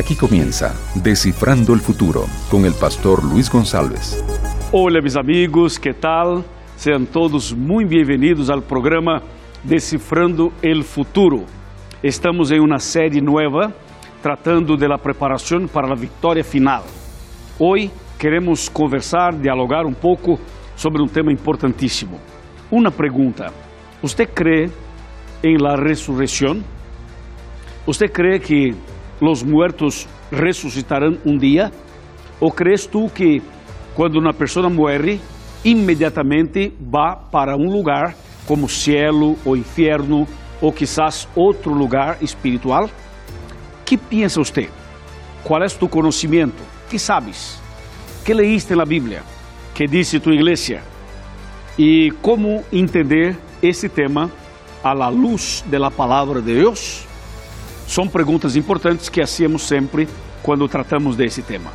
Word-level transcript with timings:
Aquí 0.00 0.14
comienza 0.16 0.74
Descifrando 0.94 1.74
el 1.74 1.80
Futuro 1.80 2.24
con 2.50 2.64
el 2.64 2.72
pastor 2.72 3.22
Luis 3.22 3.50
González. 3.50 4.24
Hola 4.72 5.02
mis 5.02 5.14
amigos, 5.14 5.78
¿qué 5.78 5.92
tal? 5.92 6.42
Sean 6.74 7.04
todos 7.04 7.54
muy 7.54 7.84
bienvenidos 7.84 8.48
al 8.48 8.62
programa 8.62 9.20
Decifrando 9.62 10.54
el 10.62 10.84
Futuro. 10.84 11.44
Estamos 12.02 12.50
en 12.50 12.62
una 12.62 12.78
serie 12.78 13.20
nueva 13.20 13.74
tratando 14.22 14.74
de 14.74 14.88
la 14.88 14.96
preparación 14.96 15.68
para 15.68 15.88
la 15.88 15.96
victoria 15.96 16.44
final. 16.44 16.80
Hoy 17.58 17.90
queremos 18.18 18.70
conversar, 18.70 19.38
dialogar 19.38 19.84
un 19.84 19.96
poco 19.96 20.38
sobre 20.76 21.02
un 21.02 21.10
tema 21.10 21.30
importantísimo. 21.30 22.18
Una 22.70 22.90
pregunta, 22.90 23.52
¿usted 24.00 24.30
cree 24.32 24.70
en 25.42 25.62
la 25.62 25.76
resurrección? 25.76 26.64
¿Usted 27.84 28.10
cree 28.10 28.40
que 28.40 28.74
los 29.20 29.44
muertos 29.44 30.06
resucitarán 30.30 31.18
un 31.24 31.38
día? 31.38 31.70
¿O 32.40 32.50
crees 32.50 32.88
tú 32.88 33.10
que 33.12 33.42
cuando 33.94 34.18
una 34.18 34.32
persona 34.32 34.68
muere, 34.68 35.20
inmediatamente 35.62 36.72
va 36.94 37.30
para 37.30 37.54
un 37.54 37.70
lugar 37.72 38.14
como 38.46 38.68
cielo 38.68 39.36
o 39.44 39.54
infierno 39.54 40.26
o 40.60 40.72
quizás 40.72 41.28
otro 41.34 41.74
lugar 41.74 42.16
espiritual? 42.20 42.90
¿Qué 43.84 43.98
piensa 43.98 44.40
usted? 44.40 44.68
¿Cuál 45.44 45.64
es 45.64 45.76
tu 45.76 45.88
conocimiento? 45.88 46.62
¿Qué 46.90 46.98
sabes? 46.98 47.60
¿Qué 48.24 48.34
leíste 48.34 48.74
en 48.74 48.78
la 48.78 48.84
Biblia? 48.84 49.22
¿Qué 49.74 49.86
dice 49.86 50.20
tu 50.20 50.30
iglesia? 50.30 50.82
¿Y 51.76 52.10
cómo 52.10 52.62
entender 52.70 53.36
ese 53.62 53.88
tema 53.88 54.30
a 54.82 54.94
la 54.94 55.10
luz 55.10 55.64
de 55.70 55.78
la 55.78 55.90
palabra 55.90 56.40
de 56.40 56.54
Dios? 56.54 57.06
São 57.90 58.06
perguntas 58.06 58.54
importantes 58.54 59.08
que 59.08 59.20
hacemos 59.20 59.62
sempre 59.62 60.06
quando 60.44 60.68
tratamos 60.68 61.16
desse 61.16 61.42
tema. 61.42 61.72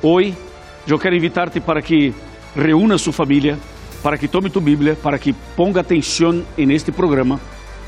Hoje, 0.00 0.38
eu 0.86 0.96
quero 0.96 1.16
invitar-te 1.16 1.58
para 1.58 1.82
que 1.82 2.14
reúna 2.54 2.96
sua 2.96 3.12
família, 3.12 3.58
para 4.00 4.16
que 4.16 4.28
tome 4.28 4.48
tu 4.48 4.60
Bíblia, 4.60 4.94
para 4.94 5.18
que 5.18 5.32
ponga 5.56 5.80
atenção 5.80 6.44
neste 6.56 6.92
programa, 6.92 7.40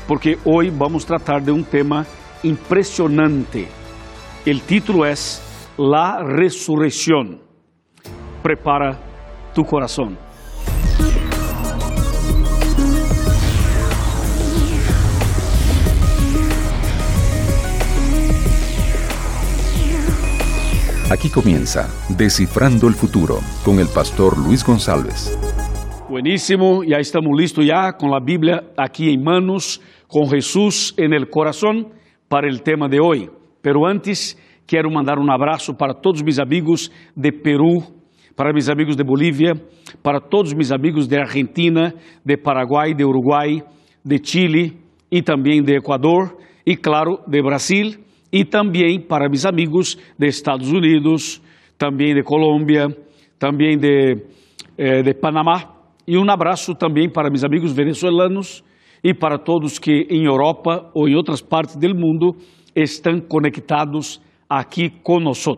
porque 0.05 0.37
hoje 0.43 0.69
vamos 0.69 1.05
tratar 1.05 1.39
de 1.39 1.51
um 1.51 1.63
tema 1.63 2.05
impressionante. 2.43 3.69
O 4.45 4.59
título 4.67 5.05
é 5.05 5.13
La 5.77 6.21
Resurrección. 6.21 7.39
Prepara 8.43 8.99
tu 9.53 9.63
coração. 9.63 10.26
Aquí 21.09 21.29
comienza 21.29 21.87
Descifrando 22.09 22.89
el 22.89 22.93
Futuro 22.93 23.39
con 23.63 23.79
el 23.79 23.87
pastor 23.87 24.37
Luis 24.37 24.61
González. 24.65 25.39
Buenísimo, 26.09 26.83
ya 26.83 26.97
estamos 26.97 27.31
listos 27.39 27.65
ya 27.65 27.93
con 27.93 28.11
la 28.11 28.19
Biblia 28.19 28.73
aquí 28.75 29.13
en 29.13 29.23
manos, 29.23 29.81
con 30.09 30.27
Jesús 30.27 30.93
en 30.97 31.13
el 31.13 31.29
corazón 31.29 31.93
para 32.27 32.49
el 32.49 32.61
tema 32.61 32.89
de 32.89 32.99
hoy. 32.99 33.29
Pero 33.61 33.87
antes 33.87 34.37
quiero 34.65 34.89
mandar 34.89 35.17
un 35.17 35.31
abrazo 35.31 35.77
para 35.77 35.93
todos 35.93 36.21
mis 36.25 36.39
amigos 36.39 36.91
de 37.15 37.31
Perú, 37.31 37.85
para 38.35 38.51
mis 38.51 38.67
amigos 38.67 38.97
de 38.97 39.05
Bolivia, 39.05 39.53
para 40.01 40.19
todos 40.19 40.53
mis 40.53 40.73
amigos 40.73 41.07
de 41.07 41.21
Argentina, 41.21 41.93
de 42.25 42.37
Paraguay, 42.37 42.93
de 42.93 43.05
Uruguay, 43.05 43.63
de 44.03 44.19
Chile 44.19 44.73
y 45.09 45.21
también 45.21 45.63
de 45.63 45.77
Ecuador 45.77 46.37
y 46.65 46.75
claro, 46.75 47.21
de 47.27 47.41
Brasil 47.41 48.06
e 48.31 48.43
também 48.45 48.99
para 48.99 49.29
meus 49.29 49.45
amigos 49.45 49.97
de 50.17 50.27
Estados 50.27 50.71
Unidos, 50.71 51.41
também 51.77 52.13
de 52.13 52.23
Colômbia, 52.23 52.87
também 53.39 53.77
de, 53.77 54.17
eh, 54.77 55.01
de 55.03 55.13
Panamá. 55.13 55.75
E 56.07 56.17
um 56.17 56.29
abraço 56.29 56.73
também 56.75 57.09
para 57.09 57.29
meus 57.29 57.43
amigos 57.43 57.73
venezuelanos 57.73 58.63
e 59.03 59.13
para 59.13 59.37
todos 59.37 59.79
que 59.79 60.07
em 60.09 60.25
Europa 60.25 60.89
ou 60.93 61.07
em 61.07 61.15
outras 61.15 61.41
partes 61.41 61.75
do 61.75 61.95
mundo 61.95 62.35
estão 62.75 63.19
conectados 63.21 64.21
aqui 64.49 64.89
conosco. 65.03 65.57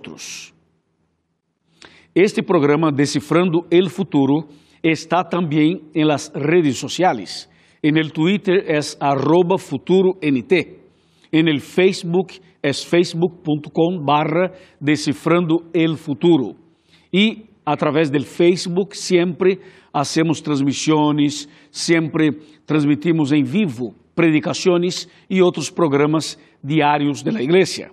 Este 2.16 2.42
programa 2.42 2.92
Decifrando 2.92 3.66
el 3.72 3.90
Futuro 3.90 4.48
está 4.84 5.24
também 5.24 5.82
em 5.94 6.06
las 6.06 6.32
redes 6.34 6.78
sociais. 6.78 7.50
En 7.82 7.98
el 7.98 8.12
Twitter 8.12 8.66
é 8.68 8.80
arroba 9.00 9.58
futuront. 9.58 10.18
En 11.32 11.48
el 11.48 11.60
Facebook 11.60 12.34
es 12.62 12.86
facebook.com 12.86 14.04
barra 14.04 14.52
Decifrando 14.80 15.70
el 15.74 15.96
Futuro. 15.98 16.56
E 17.14 17.46
através 17.66 18.10
del 18.10 18.26
Facebook 18.26 18.96
sempre 18.96 19.60
hacemos 19.94 20.42
transmissões, 20.42 21.48
sempre 21.72 22.32
transmitimos 22.66 23.32
em 23.32 23.44
vivo 23.44 23.94
predicações 24.16 25.08
e 25.30 25.42
outros 25.42 25.70
programas 25.70 26.38
diários 26.64 27.24
da 27.24 27.42
igreja. 27.42 27.90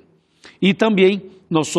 E 0.60 0.74
também 0.74 1.22
nós 1.48 1.72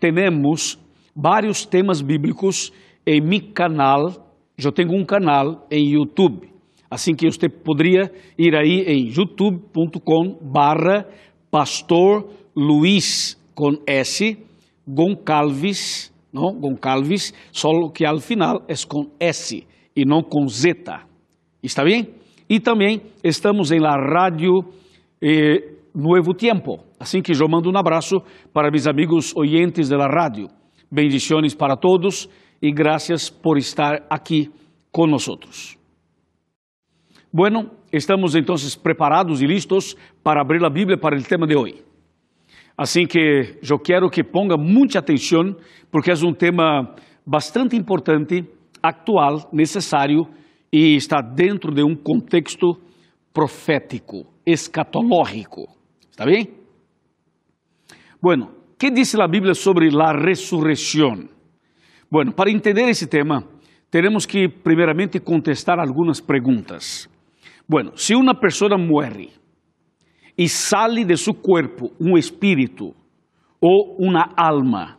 temos 0.00 0.78
vários 1.14 1.66
temas 1.66 2.00
bíblicos 2.00 2.72
em 3.04 3.20
meu 3.20 3.52
canal. 3.52 4.32
Eu 4.56 4.72
tenho 4.72 4.92
um 4.92 5.04
canal 5.04 5.66
em 5.70 5.92
YouTube. 5.92 6.57
Assim 6.90 7.14
que 7.14 7.30
você 7.30 7.48
poderia 7.48 8.10
ir 8.38 8.54
aí 8.56 8.82
em 8.86 9.08
youtube.com 9.08 10.38
barra 10.42 11.06
pastor 11.50 12.30
Luiz 12.56 13.38
com 13.54 13.72
S, 13.86 14.38
Goncalves, 14.86 16.12
não? 16.32 16.52
Goncalves, 16.58 17.32
só 17.52 17.68
que 17.90 18.04
ao 18.06 18.18
final 18.18 18.62
é 18.68 18.74
com 18.86 19.10
S 19.20 19.66
e 19.94 20.04
não 20.04 20.22
com 20.22 20.46
Z. 20.46 20.74
Está 21.62 21.84
bem? 21.84 22.08
E 22.48 22.58
também 22.58 23.02
estamos 23.22 23.70
em 23.70 23.80
la 23.80 23.94
rádio 23.96 24.60
eh, 25.22 25.74
Nuevo 25.94 26.32
Tiempo. 26.32 26.78
Assim 26.98 27.20
que 27.20 27.32
eu 27.32 27.48
mando 27.48 27.70
um 27.70 27.76
abraço 27.76 28.16
para 28.52 28.70
meus 28.70 28.86
amigos 28.86 29.34
oyentes 29.36 29.88
da 29.88 30.06
rádio. 30.06 30.48
Bendições 30.90 31.54
para 31.54 31.76
todos 31.76 32.28
e 32.62 32.72
graças 32.72 33.28
por 33.28 33.58
estar 33.58 34.06
aqui 34.08 34.50
conosco. 34.90 35.77
Bueno, 37.30 37.70
estamos 37.92 38.34
entonces 38.34 38.74
preparados 38.74 39.42
y 39.42 39.46
listos 39.46 39.96
para 40.22 40.40
abrir 40.40 40.62
la 40.62 40.70
Biblia 40.70 40.96
para 40.96 41.14
el 41.14 41.26
tema 41.26 41.46
de 41.46 41.56
hoy. 41.56 41.82
Así 42.74 43.04
que 43.04 43.58
yo 43.62 43.76
quiero 43.78 44.08
que 44.08 44.24
ponga 44.24 44.56
mucha 44.56 45.00
atención 45.00 45.58
porque 45.90 46.12
es 46.12 46.22
un 46.22 46.34
tema 46.34 46.94
bastante 47.26 47.76
importante, 47.76 48.44
actual, 48.80 49.46
necesario 49.52 50.28
y 50.70 50.96
está 50.96 51.18
dentro 51.20 51.70
de 51.74 51.82
un 51.82 51.96
contexto 51.96 52.78
profético, 53.30 54.22
escatológico. 54.46 55.66
¿Está 56.08 56.24
bien? 56.24 56.48
Bueno, 58.22 58.52
¿qué 58.78 58.90
dice 58.90 59.18
la 59.18 59.26
Biblia 59.26 59.52
sobre 59.52 59.90
la 59.90 60.14
resurrección? 60.14 61.30
Bueno, 62.08 62.32
para 62.32 62.50
entender 62.50 62.88
ese 62.88 63.06
tema, 63.06 63.44
tenemos 63.90 64.26
que 64.26 64.48
primeramente 64.48 65.20
contestar 65.20 65.78
algunas 65.78 66.22
preguntas. 66.22 67.10
Bueno, 67.70 67.92
se 67.96 68.14
uma 68.14 68.34
pessoa 68.34 68.78
morre 68.78 69.28
e 70.38 70.48
sale 70.48 71.04
de 71.04 71.18
seu 71.18 71.34
corpo 71.34 71.92
um 72.00 72.16
espírito 72.16 72.94
ou 73.60 73.94
uma 73.98 74.32
alma 74.34 74.96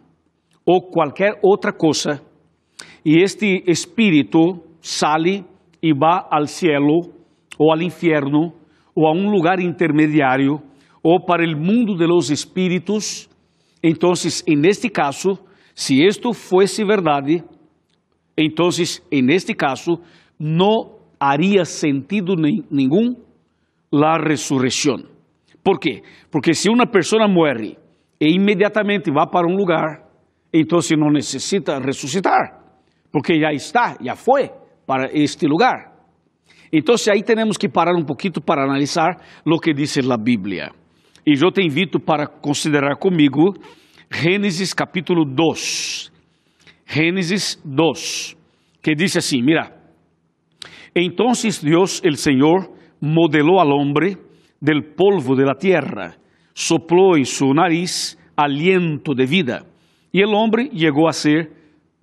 ou 0.63 0.79
qualquer 0.91 1.39
outra 1.41 1.73
coisa, 1.73 2.21
e 3.03 3.23
este 3.23 3.63
espírito 3.65 4.61
sale 4.81 5.43
e 5.81 5.93
vai 5.93 6.21
ao 6.29 6.45
cielo 6.45 7.11
ou 7.57 7.71
ao 7.71 7.81
inferno 7.81 8.53
ou 8.93 9.07
a 9.07 9.13
um 9.13 9.31
lugar 9.31 9.59
intermediário 9.59 10.61
ou 11.01 11.25
para 11.25 11.43
o 11.43 11.57
mundo 11.57 11.97
de 11.97 12.05
los 12.05 12.29
espíritos, 12.29 13.27
então, 13.81 14.11
en 14.45 14.65
este 14.65 14.89
caso, 14.89 15.39
se 15.73 16.05
isto 16.05 16.33
fosse 16.33 16.83
verdade, 16.83 17.41
então, 18.37 18.69
en 19.11 19.29
este 19.31 19.55
caso, 19.55 20.01
não 20.37 20.98
haría 21.19 21.65
sentido 21.65 22.35
nenhum 22.35 23.15
la 23.91 24.17
resurrección. 24.17 25.07
¿Por 25.63 25.79
quê? 25.79 26.01
Porque 26.31 26.53
se 26.53 26.69
uma 26.69 26.85
pessoa 26.87 27.27
muere 27.27 27.77
e 28.19 28.33
imediatamente 28.33 29.11
vai 29.11 29.27
para 29.27 29.47
um 29.47 29.55
lugar, 29.55 30.07
então 30.53 30.79
não 30.97 31.11
necessita 31.11 31.79
ressuscitar, 31.79 32.63
porque 33.11 33.39
já 33.39 33.51
está, 33.51 33.97
já 34.01 34.15
foi 34.15 34.49
para 34.85 35.09
este 35.13 35.45
lugar. 35.47 35.93
Então 36.71 36.95
aí 37.11 37.23
temos 37.23 37.57
que 37.57 37.67
parar 37.67 37.95
um 37.95 38.05
pouquinho 38.05 38.41
para 38.45 38.63
analisar 38.63 39.17
o 39.45 39.59
que 39.59 39.73
diz 39.73 39.97
a 39.97 40.17
Bíblia. 40.17 40.71
E 41.25 41.33
eu 41.33 41.51
te 41.51 41.61
invito 41.61 41.99
para 41.99 42.27
considerar 42.27 42.95
comigo 42.97 43.53
Gênesis 44.11 44.73
capítulo 44.73 45.25
2. 45.25 46.11
Gênesis 46.87 47.61
2, 47.63 48.35
que 48.81 48.95
diz 48.95 49.15
assim: 49.15 49.41
mira, 49.43 49.78
Entonces 50.93 51.63
Dios 51.63 52.01
el 52.03 52.17
Señor 52.17 52.71
modeló 52.99 53.61
al 53.61 53.71
hombre 53.71 54.17
del 54.59 54.83
polvo 54.83 55.35
de 55.35 55.45
la 55.45 55.55
tierra, 55.55 56.17
sopló 56.53 57.15
en 57.15 57.25
su 57.25 57.53
nariz 57.53 58.17
aliento 58.35 59.13
de 59.13 59.25
vida 59.25 59.65
y 60.11 60.21
el 60.21 60.33
hombre 60.33 60.69
llegó 60.73 61.07
a 61.07 61.13
ser 61.13 61.51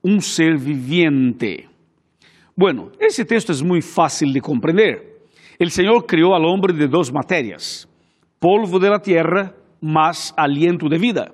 un 0.03 0.21
ser 0.21 0.57
viviente. 0.59 1.69
Bueno, 2.55 2.91
ese 2.99 3.25
texto 3.25 3.53
es 3.53 3.63
muy 3.63 3.83
fácil 3.83 4.33
de 4.33 4.41
comprender. 4.41 5.17
El 5.59 5.71
Señor 5.71 6.07
creó 6.07 6.35
al 6.35 6.45
hombre 6.45 6.73
de 6.73 6.87
dos 6.87 7.13
materias, 7.13 7.89
polvo 8.39 8.79
de 8.79 8.91
la 8.91 9.01
tierra 9.01 9.55
más 9.81 10.33
aliento 10.37 10.89
de 10.89 10.99
vida. 10.99 11.33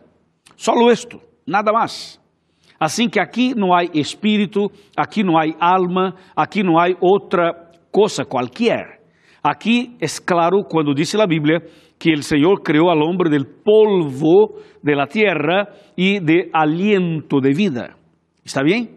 Solo 0.56 0.90
esto, 0.90 1.20
nada 1.46 1.72
más. 1.72 2.21
Assim 2.82 3.08
que 3.08 3.20
aqui 3.20 3.54
não 3.54 3.72
há 3.72 3.84
espírito, 3.94 4.68
aqui 4.96 5.22
não 5.22 5.38
há 5.38 5.44
alma, 5.60 6.16
aqui 6.34 6.64
não 6.64 6.80
há 6.80 6.88
outra 7.00 7.70
coisa 7.92 8.24
qualquer. 8.24 9.00
Aqui 9.40 9.96
é 10.00 10.06
claro 10.26 10.64
quando 10.68 10.92
diz 10.92 11.14
a 11.14 11.24
Bíblia 11.24 11.60
que 11.96 12.12
o 12.12 12.22
Senhor 12.24 12.60
criou 12.60 12.90
al 12.90 13.00
hombre 13.02 13.30
del 13.30 13.46
polvo 13.46 14.58
de 14.82 14.96
la 14.96 15.06
tierra 15.06 15.68
e 15.96 16.18
de 16.18 16.50
aliento 16.52 17.38
de 17.40 17.54
vida. 17.54 17.94
¿Está 18.44 18.64
bem? 18.64 18.90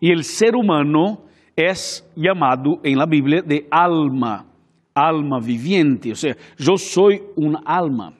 E 0.00 0.10
o 0.14 0.24
ser 0.24 0.56
humano 0.56 1.24
é 1.54 1.74
chamado 1.74 2.80
em 2.82 2.96
la 2.96 3.04
Bíblia 3.04 3.42
de 3.42 3.66
alma, 3.70 4.46
alma 4.94 5.38
viviente. 5.38 6.08
Ou 6.08 6.16
seja, 6.16 6.34
eu 6.58 6.78
sou 6.78 7.10
uma 7.36 7.60
alma. 7.66 8.14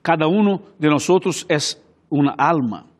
Cada 0.00 0.28
um 0.28 0.60
de 0.78 0.88
nós 0.88 1.08
é 1.48 1.58
uma 2.08 2.36
alma. 2.38 2.91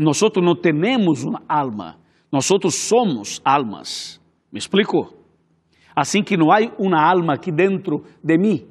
Nós 0.00 0.18
não 0.42 0.56
temos 0.56 1.24
uma 1.24 1.42
alma, 1.46 1.98
nós 2.32 2.48
somos 2.70 3.38
almas. 3.44 4.18
¿Me 4.50 4.58
explico? 4.58 5.14
Assim 5.94 6.22
que 6.22 6.38
não 6.38 6.50
há 6.50 6.60
uma 6.78 6.98
alma 6.98 7.34
aqui 7.34 7.52
dentro 7.52 8.02
de 8.24 8.38
mim 8.38 8.66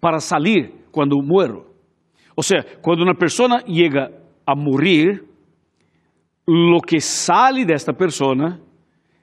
para 0.00 0.20
salir 0.20 0.72
quando 0.92 1.20
muero. 1.20 1.66
Ou 2.36 2.44
seja, 2.44 2.62
quando 2.80 3.02
uma 3.02 3.16
pessoa 3.16 3.60
chega 3.66 4.12
a 4.46 4.54
morrer, 4.54 5.24
lo 6.46 6.80
que 6.80 7.00
sale 7.00 7.64
desta 7.64 7.92
pessoa 7.92 8.60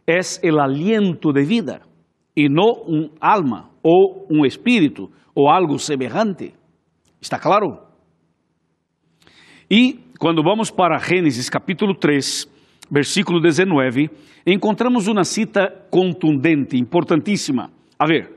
é 0.05 0.51
o 0.51 0.59
aliento 0.59 1.31
de 1.31 1.45
vida 1.45 1.81
e 2.35 2.49
não 2.49 2.83
um 2.85 3.09
alma 3.21 3.69
ou 3.81 4.27
um 4.29 4.45
espírito 4.45 5.09
ou 5.33 5.49
algo 5.49 5.79
semelhante. 5.79 6.53
¿Está 7.21 7.39
claro? 7.39 7.77
E 9.71 10.08
quando 10.19 10.43
vamos 10.43 10.69
para 10.69 10.99
Gênesis 10.99 11.49
capítulo 11.49 11.95
3, 11.95 12.45
versículo 12.91 13.39
19, 13.39 14.09
encontramos 14.45 15.07
uma 15.07 15.23
cita 15.23 15.73
contundente, 15.89 16.77
importantíssima. 16.77 17.71
A 17.97 18.05
ver, 18.05 18.29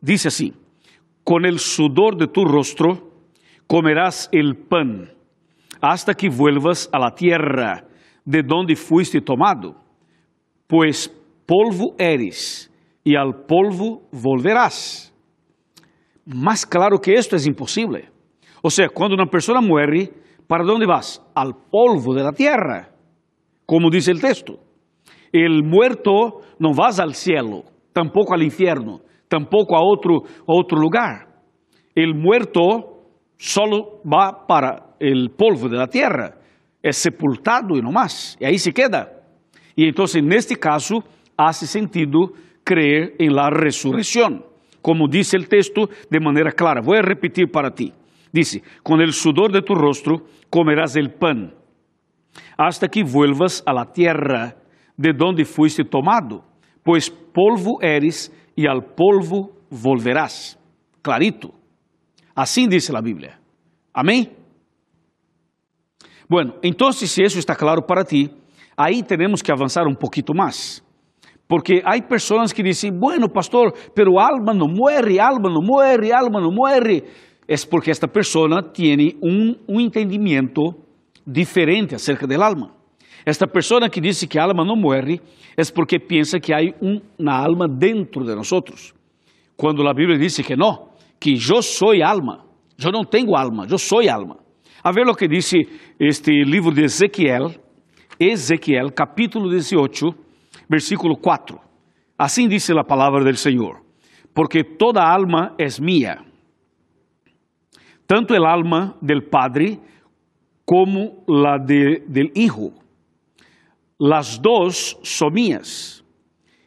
diz 0.00 0.24
assim: 0.26 0.52
Com 1.24 1.44
el 1.44 1.58
sudor 1.58 2.16
de 2.16 2.28
tu 2.28 2.44
rostro 2.44 3.10
comerás 3.66 4.28
el 4.32 4.54
pan, 4.54 5.10
hasta 5.80 6.14
que 6.14 6.28
vuelvas 6.28 6.88
a 6.92 7.00
la 7.00 7.10
tierra 7.10 7.84
de 8.24 8.40
donde 8.40 8.76
fuiste 8.76 9.20
tomado, 9.20 9.74
pues 10.68 11.12
polvo 11.44 11.96
eres 11.98 12.70
e 13.04 13.16
al 13.16 13.44
polvo 13.44 14.02
volverás. 14.12 15.12
Mais 16.24 16.64
claro 16.64 17.00
que 17.00 17.12
esto 17.12 17.34
é 17.34 17.38
impossível. 17.48 18.04
Ou 18.62 18.70
seja, 18.70 18.88
quando 18.88 19.14
uma 19.14 19.26
pessoa 19.26 19.60
morre, 19.60 20.10
¿para 20.46 20.64
onde 20.64 20.86
vas? 20.86 21.22
Al 21.34 21.54
polvo 21.70 22.14
de 22.14 22.22
la 22.22 22.32
tierra, 22.32 22.90
como 23.66 23.90
diz 23.90 24.08
o 24.08 24.14
texto. 24.14 24.58
El 25.32 25.64
muerto 25.64 26.42
não 26.60 26.72
vas 26.72 27.00
al 27.00 27.14
cielo, 27.14 27.64
tampoco 27.92 28.34
al 28.34 28.42
infierno, 28.42 29.00
tampoco 29.28 29.74
a 29.74 29.80
outro, 29.80 30.22
a 30.46 30.52
outro 30.52 30.78
lugar. 30.78 31.26
El 31.94 32.14
muerto 32.14 33.02
solo 33.36 34.00
va 34.04 34.46
para 34.46 34.94
el 35.00 35.30
polvo 35.30 35.68
de 35.68 35.76
la 35.76 35.88
tierra, 35.88 36.36
es 36.82 36.96
sepultado 36.96 37.76
y 37.76 37.82
no 37.82 37.90
más, 37.90 38.36
y 38.38 38.44
ahí 38.44 38.58
se 38.58 38.72
queda. 38.72 39.10
Y 39.74 39.88
entonces 39.88 40.22
en 40.22 40.32
este 40.32 40.56
caso 40.56 41.02
hace 41.36 41.66
sentido 41.66 42.32
creer 42.62 43.14
en 43.18 43.34
la 43.34 43.50
resurrección, 43.50 44.44
como 44.80 45.08
dice 45.08 45.36
el 45.36 45.48
texto 45.48 45.88
de 46.08 46.20
manera 46.20 46.52
clara. 46.52 46.80
Voy 46.80 46.98
a 46.98 47.02
repetir 47.02 47.50
para 47.50 47.70
ti. 47.70 47.92
Dice, 48.34 48.64
con 48.82 49.00
el 49.00 49.12
sudor 49.12 49.52
de 49.52 49.62
tu 49.62 49.76
rostro 49.76 50.24
comerás 50.50 50.96
el 50.96 51.14
pan, 51.14 51.54
hasta 52.58 52.88
que 52.88 53.04
vuelvas 53.04 53.62
a 53.64 53.72
la 53.72 53.92
tierra 53.92 54.56
de 54.96 55.12
donde 55.12 55.44
fuiste 55.44 55.84
tomado, 55.84 56.44
pues 56.82 57.10
polvo 57.10 57.80
eres 57.80 58.34
y 58.56 58.66
al 58.66 58.86
polvo 58.96 59.52
volverás. 59.70 60.58
Clarito. 61.00 61.54
Assim 62.34 62.68
diz 62.68 62.90
a 62.90 63.00
Bíblia. 63.00 63.38
Amém? 63.94 64.32
Bueno, 66.28 66.54
então, 66.60 66.90
se 66.90 67.04
isso 67.22 67.38
está 67.38 67.54
claro 67.54 67.82
para 67.86 68.02
ti, 68.02 68.32
aí 68.76 69.04
temos 69.04 69.42
que 69.42 69.52
avançar 69.52 69.86
um 69.86 69.94
pouquinho 69.94 70.34
mais. 70.34 70.82
Porque 71.46 71.82
há 71.84 72.02
pessoas 72.02 72.52
que 72.52 72.64
dizem, 72.64 72.90
bueno, 72.90 73.28
pastor, 73.28 73.72
pero 73.94 74.18
alma 74.18 74.52
não 74.52 74.66
muere, 74.66 75.20
alma 75.20 75.48
não 75.48 75.62
muere, 75.62 76.12
alma 76.12 76.40
não 76.40 76.50
muere. 76.50 77.04
É 77.46 77.54
porque 77.68 77.90
esta 77.90 78.08
pessoa 78.08 78.62
tem 78.62 79.16
um, 79.22 79.80
entendimento 79.80 80.74
diferente 81.26 81.94
acerca 81.94 82.26
do 82.26 82.42
alma. 82.42 82.72
Esta 83.26 83.46
pessoa 83.46 83.88
que 83.88 84.00
diz 84.00 84.24
que 84.24 84.38
alma 84.38 84.64
não 84.64 84.76
muere 84.76 85.20
é 85.56 85.62
porque 85.74 85.98
pensa 85.98 86.40
que 86.40 86.52
há 86.52 86.58
uma 86.80 87.32
alma 87.32 87.66
dentro 87.68 88.24
de 88.24 88.34
nós. 88.34 88.94
Quando 89.56 89.86
a 89.86 89.94
Bíblia 89.94 90.18
diz 90.18 90.36
que 90.38 90.56
não, 90.56 90.88
que 91.20 91.32
eu 91.32 91.62
sou 91.62 91.92
alma, 92.02 92.44
eu 92.82 92.90
não 92.90 93.04
tenho 93.04 93.36
alma, 93.36 93.66
eu 93.70 93.78
sou 93.78 94.00
alma. 94.08 94.38
A 94.82 94.90
ver 94.92 95.06
o 95.08 95.14
que 95.14 95.28
disse 95.28 95.56
este 95.98 96.44
livro 96.44 96.72
de 96.74 96.82
Ezequiel, 96.82 97.50
Ezequiel, 98.18 98.90
capítulo 98.92 99.48
18, 99.48 100.14
versículo 100.68 101.16
4. 101.16 101.58
Assim 102.18 102.48
diz 102.48 102.68
a 102.70 102.84
palavra 102.84 103.24
do 103.24 103.36
Senhor: 103.36 103.80
Porque 104.34 104.62
toda 104.62 105.02
alma 105.02 105.54
é 105.58 105.66
minha, 105.80 106.18
tanto 108.06 108.34
el 108.34 108.44
alma 108.44 108.96
del 109.00 109.24
Padre 109.24 109.78
como 110.64 111.24
la 111.26 111.58
de, 111.58 112.04
del 112.06 112.32
Hijo. 112.34 112.72
Las 113.98 114.40
dos 114.40 114.98
son 115.02 115.32
mías. 115.32 116.04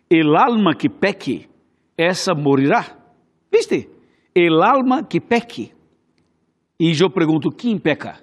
El 0.09 0.35
alma 0.35 0.73
que 0.73 0.89
peque, 0.89 1.50
essa 1.97 2.33
morirá. 2.33 2.97
¿Viste? 3.51 3.97
el 4.45 4.62
alma 4.62 5.07
que 5.07 5.19
peque. 5.19 5.71
E 6.79 6.91
eu 6.91 7.09
pergunto, 7.09 7.50
quem 7.50 7.79
peca? 7.79 8.19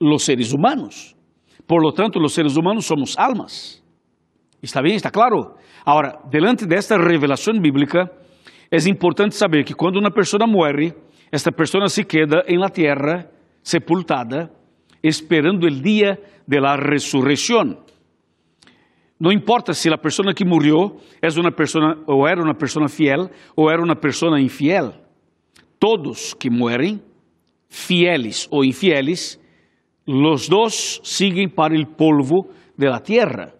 Os 0.00 0.24
seres 0.24 0.52
humanos. 0.52 1.14
Por 1.66 1.82
lo 1.82 1.92
tanto, 1.92 2.18
os 2.18 2.32
seres 2.32 2.56
humanos 2.56 2.86
somos 2.86 3.18
almas. 3.18 3.84
¿Está 4.62 4.80
bem? 4.80 4.94
¿Está 4.94 5.10
claro? 5.10 5.54
Agora, 5.84 6.18
delante 6.30 6.66
desta 6.66 6.96
revelação 6.96 7.52
bíblica, 7.60 8.10
é 8.70 8.78
importante 8.88 9.34
saber 9.34 9.64
que 9.64 9.74
quando 9.74 9.98
uma 9.98 10.10
pessoa 10.10 10.46
morre, 10.46 10.94
esta 11.30 11.52
pessoa 11.52 11.88
se 11.88 12.04
queda 12.04 12.44
em 12.46 12.58
la 12.58 12.68
tierra, 12.68 13.30
sepultada, 13.62 14.50
esperando 15.02 15.66
o 15.66 15.70
dia 15.70 16.18
de 16.46 16.60
la 16.60 16.76
ressurreição. 16.76 17.78
Não 19.20 19.32
importa 19.32 19.72
se 19.74 19.92
a 19.92 19.98
pessoa 19.98 20.32
que 20.32 20.44
morreu 20.44 21.00
é 21.20 21.28
uma 21.40 21.50
pessoa 21.50 22.02
ou 22.06 22.26
era 22.26 22.40
uma 22.40 22.54
pessoa 22.54 22.88
fiel 22.88 23.28
ou 23.56 23.70
era 23.70 23.82
uma 23.82 23.96
pessoa 23.96 24.40
infiel 24.40 24.94
todos 25.78 26.34
que 26.34 26.50
mueren, 26.50 27.00
fieles 27.68 28.48
o 28.50 28.64
infieles, 28.64 29.40
los 30.06 30.48
dos 30.48 31.00
siguen 31.04 31.50
para 31.50 31.76
el 31.76 31.86
polvo 31.86 32.48
de 32.76 32.88
la 32.88 33.02
tierra. 33.02 33.54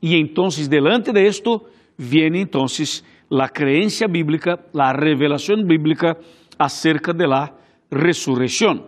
Y 0.00 0.18
entonces 0.20 0.70
delante 0.70 1.12
de 1.12 1.26
esto 1.26 1.64
viene 1.96 2.42
entonces 2.42 3.04
la 3.28 3.48
creencia 3.48 4.06
bíblica, 4.06 4.66
la 4.72 4.92
revelación 4.92 5.66
bíblica 5.66 6.16
acerca 6.58 7.12
de 7.12 7.26
la 7.26 7.54
resurrección. 7.90 8.86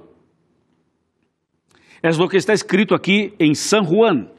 Es 2.02 2.18
lo 2.18 2.28
que 2.28 2.36
está 2.36 2.52
escrito 2.52 2.94
aquí 2.94 3.34
en 3.38 3.54
San 3.54 3.84
Juan, 3.84 4.30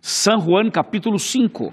San 0.00 0.40
Juan 0.40 0.70
capítulo 0.70 1.18
5, 1.18 1.70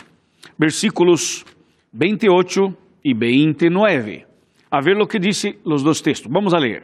versículos 0.58 1.46
28 1.94 2.62
y 3.04 3.14
29 3.14 4.30
a 4.72 4.82
ver 4.82 4.98
o 5.02 5.08
que 5.08 5.20
disse 5.20 5.58
os 5.66 5.84
dois 5.84 6.02
textos. 6.02 6.32
Vamos 6.32 6.54
a 6.54 6.60
ler. 6.60 6.84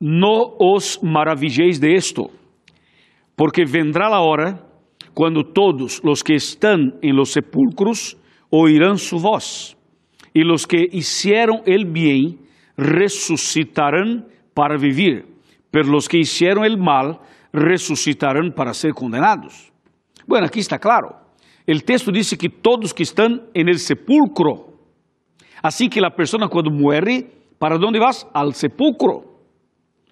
No 0.00 0.56
os 0.58 0.98
maravilléis 1.02 1.78
de 1.78 1.94
esto, 1.94 2.30
porque 3.36 3.64
vendrá 3.64 4.08
a 4.08 4.20
hora 4.20 4.60
quando 5.14 5.44
todos 5.44 6.00
os 6.02 6.22
que 6.22 6.34
estão 6.34 6.98
em 7.00 7.12
los 7.12 7.32
sepulcros 7.32 8.16
oirão 8.50 8.96
su 8.96 9.18
voz, 9.18 9.76
e 10.34 10.42
los 10.42 10.66
que 10.66 10.88
hicieron 10.92 11.62
el 11.66 11.84
bien 11.84 12.38
resucitarão 12.76 14.24
para 14.54 14.76
vivir, 14.76 15.26
pero 15.70 15.88
los 15.88 16.08
que 16.08 16.18
hicieron 16.18 16.64
el 16.64 16.76
mal 16.76 17.20
resucitarão 17.52 18.50
para 18.50 18.74
ser 18.74 18.92
condenados. 18.92 19.72
Bueno, 20.26 20.46
aqui 20.46 20.60
está 20.60 20.78
claro. 20.78 21.14
O 21.66 21.80
texto 21.80 22.12
diz 22.12 22.32
que 22.34 22.48
todos 22.48 22.92
que 22.92 23.02
estão 23.02 23.40
en 23.54 23.68
el 23.68 23.78
sepulcro 23.78 24.74
Assim 25.64 25.88
que 25.88 25.98
a 26.04 26.10
pessoa 26.10 26.46
quando 26.46 26.70
muere, 26.70 27.26
¿para 27.58 27.76
onde 27.76 27.98
vas? 27.98 28.28
Al 28.34 28.52
sepulcro. 28.52 29.32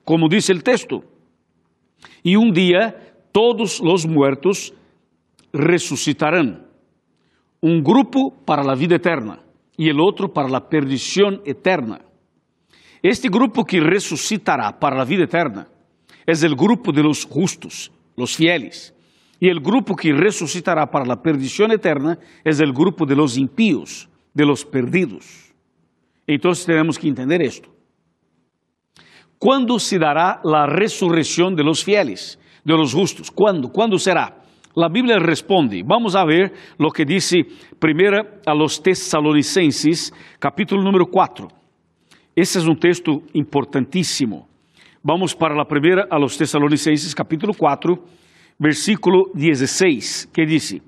como 0.02 0.26
dice 0.26 0.50
el 0.50 0.62
texto. 0.62 1.04
Y 2.22 2.36
un 2.36 2.52
día 2.52 2.96
todos 3.32 3.80
los 3.80 4.06
muertos 4.06 4.72
resucitarán. 5.52 6.66
Un 7.60 7.82
grupo 7.82 8.32
para 8.46 8.64
la 8.64 8.74
vida 8.74 8.96
eterna 8.96 9.40
y 9.76 9.90
el 9.90 10.00
otro 10.00 10.32
para 10.32 10.48
la 10.48 10.70
perdición 10.70 11.42
eterna. 11.44 12.00
Este 13.02 13.28
grupo 13.28 13.64
que 13.64 13.80
resucitará 13.80 14.78
para 14.78 14.96
la 14.96 15.04
vida 15.04 15.24
eterna 15.24 15.66
es 16.24 16.44
el 16.44 16.54
grupo 16.54 16.92
de 16.92 17.02
los 17.02 17.24
justos, 17.24 17.90
los 18.16 18.36
fieles. 18.36 18.94
Y 19.40 19.48
el 19.48 19.58
grupo 19.58 19.96
que 19.96 20.12
resucitará 20.12 20.88
para 20.88 21.04
la 21.04 21.20
perdición 21.20 21.72
eterna 21.72 22.16
es 22.44 22.60
el 22.60 22.72
grupo 22.72 23.04
de 23.04 23.16
los 23.16 23.36
impíos, 23.36 24.08
de 24.32 24.46
los 24.46 24.64
perdidos. 24.64 25.52
Entonces 26.28 26.64
tenemos 26.64 26.96
que 26.96 27.08
entender 27.08 27.42
esto. 27.42 27.68
¿Cuándo 29.36 29.80
se 29.80 29.98
dará 29.98 30.40
la 30.44 30.66
resurrección 30.66 31.56
de 31.56 31.64
los 31.64 31.82
fieles, 31.82 32.38
de 32.64 32.74
los 32.74 32.94
justos? 32.94 33.32
¿Cuándo? 33.32 33.72
¿Cuándo 33.72 33.98
será? 33.98 34.44
La 34.76 34.88
Biblia 34.88 35.18
responde. 35.18 35.82
Vamos 35.84 36.14
a 36.14 36.24
ver 36.24 36.52
lo 36.78 36.90
que 36.92 37.04
dice 37.04 37.44
primero 37.80 38.22
a 38.46 38.54
los 38.54 38.80
tesalonicenses, 38.80 40.14
capítulo 40.38 40.82
número 40.82 41.06
4. 41.06 41.61
Esse 42.34 42.58
é 42.58 42.62
um 42.62 42.74
texto 42.74 43.22
importantíssimo. 43.34 44.48
Vamos 45.04 45.34
para 45.34 45.60
a 45.60 45.66
primeira 45.66 46.06
a 46.10 46.16
los 46.16 46.34
Tesalonicenses, 46.34 47.12
capítulo 47.12 47.52
4, 47.52 47.94
versículo 48.58 49.30
16, 49.34 50.30
que 50.32 50.46
diz: 50.46 50.80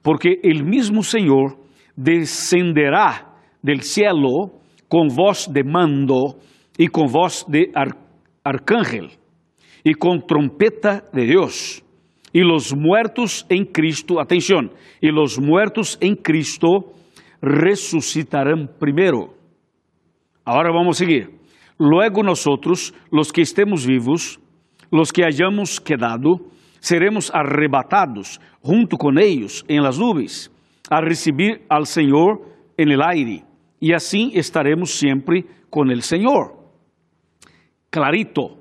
Porque 0.00 0.38
el 0.44 0.62
mismo 0.62 1.02
Senhor 1.02 1.58
descenderá 1.96 3.34
del 3.60 3.82
cielo 3.82 4.60
com 4.88 5.08
voz 5.08 5.48
de 5.48 5.64
mando 5.64 6.38
e 6.78 6.86
com 6.86 7.08
voz 7.08 7.44
de 7.48 7.72
ar 7.74 7.96
arcángel 8.44 9.08
e 9.84 9.94
com 9.94 10.20
trompeta 10.20 11.02
de 11.12 11.26
Deus. 11.26 11.82
E 12.32 12.44
los 12.44 12.72
muertos 12.72 13.44
em 13.50 13.64
Cristo, 13.64 14.20
atenção, 14.20 14.70
e 15.02 15.10
los 15.10 15.36
muertos 15.36 15.98
em 16.00 16.14
Cristo 16.14 16.92
ressuscitarão 17.42 18.68
primeiro. 18.78 19.41
Agora 20.44 20.72
vamos 20.72 20.98
seguir. 20.98 21.30
Luego 21.78 22.22
nosotros, 22.22 22.92
los 23.10 23.32
que 23.32 23.42
estemos 23.42 23.86
vivos, 23.86 24.40
los 24.90 25.12
que 25.12 25.24
hayamos 25.24 25.80
quedado, 25.80 26.40
seremos 26.80 27.30
arrebatados 27.32 28.40
junto 28.60 28.96
con 28.96 29.18
ellos 29.18 29.64
en 29.68 29.82
las 29.82 29.98
nubes, 29.98 30.50
a 30.90 31.00
recibir 31.00 31.64
al 31.68 31.86
Señor 31.86 32.42
en 32.76 32.90
el 32.90 33.02
aire, 33.02 33.44
y 33.80 33.92
así 33.92 34.32
estaremos 34.34 34.90
siempre 34.90 35.44
con 35.70 35.90
el 35.90 36.02
Señor. 36.02 36.56
Clarito. 37.90 38.58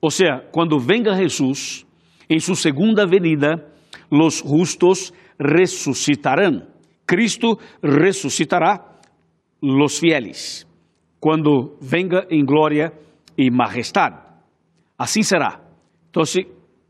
O 0.00 0.10
sea, 0.10 0.48
cuando 0.52 0.78
venga 0.78 1.16
Jesús, 1.16 1.86
en 2.28 2.40
su 2.40 2.54
segunda 2.54 3.04
venida, 3.06 3.66
los 4.10 4.42
justos 4.42 5.12
resucitarán. 5.38 6.68
Cristo 7.04 7.58
resucitará 7.82 9.00
los 9.60 9.98
fieles 9.98 10.65
quando 11.20 11.76
venga 11.80 12.26
em 12.30 12.44
glória 12.44 12.92
e 13.36 13.50
majestade. 13.50 14.16
Assim 14.98 15.22
será. 15.22 15.60
Então, 16.10 16.22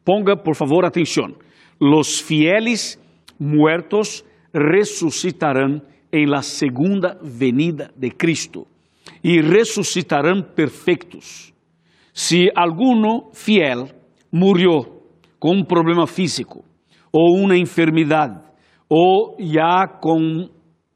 ponga 0.04 0.36
por 0.36 0.54
favor 0.54 0.84
atenção. 0.84 1.34
Los 1.80 2.20
fieles 2.20 2.98
muertos 3.38 4.24
ressuscitarão 4.54 5.82
em 6.12 6.26
la 6.26 6.42
segunda 6.42 7.18
venida 7.22 7.90
de 7.96 8.10
Cristo 8.10 8.66
e 9.22 9.40
ressuscitarão 9.40 10.42
perfeitos. 10.42 11.52
Se 12.14 12.50
alguno 12.54 13.30
fiel 13.32 13.88
murió 14.32 14.84
com 15.38 15.56
um 15.56 15.64
problema 15.64 16.06
físico 16.06 16.64
ou 17.12 17.36
uma 17.38 17.56
enfermidade 17.56 18.40
ou 18.88 19.36
já 19.38 19.86
com 19.86 20.48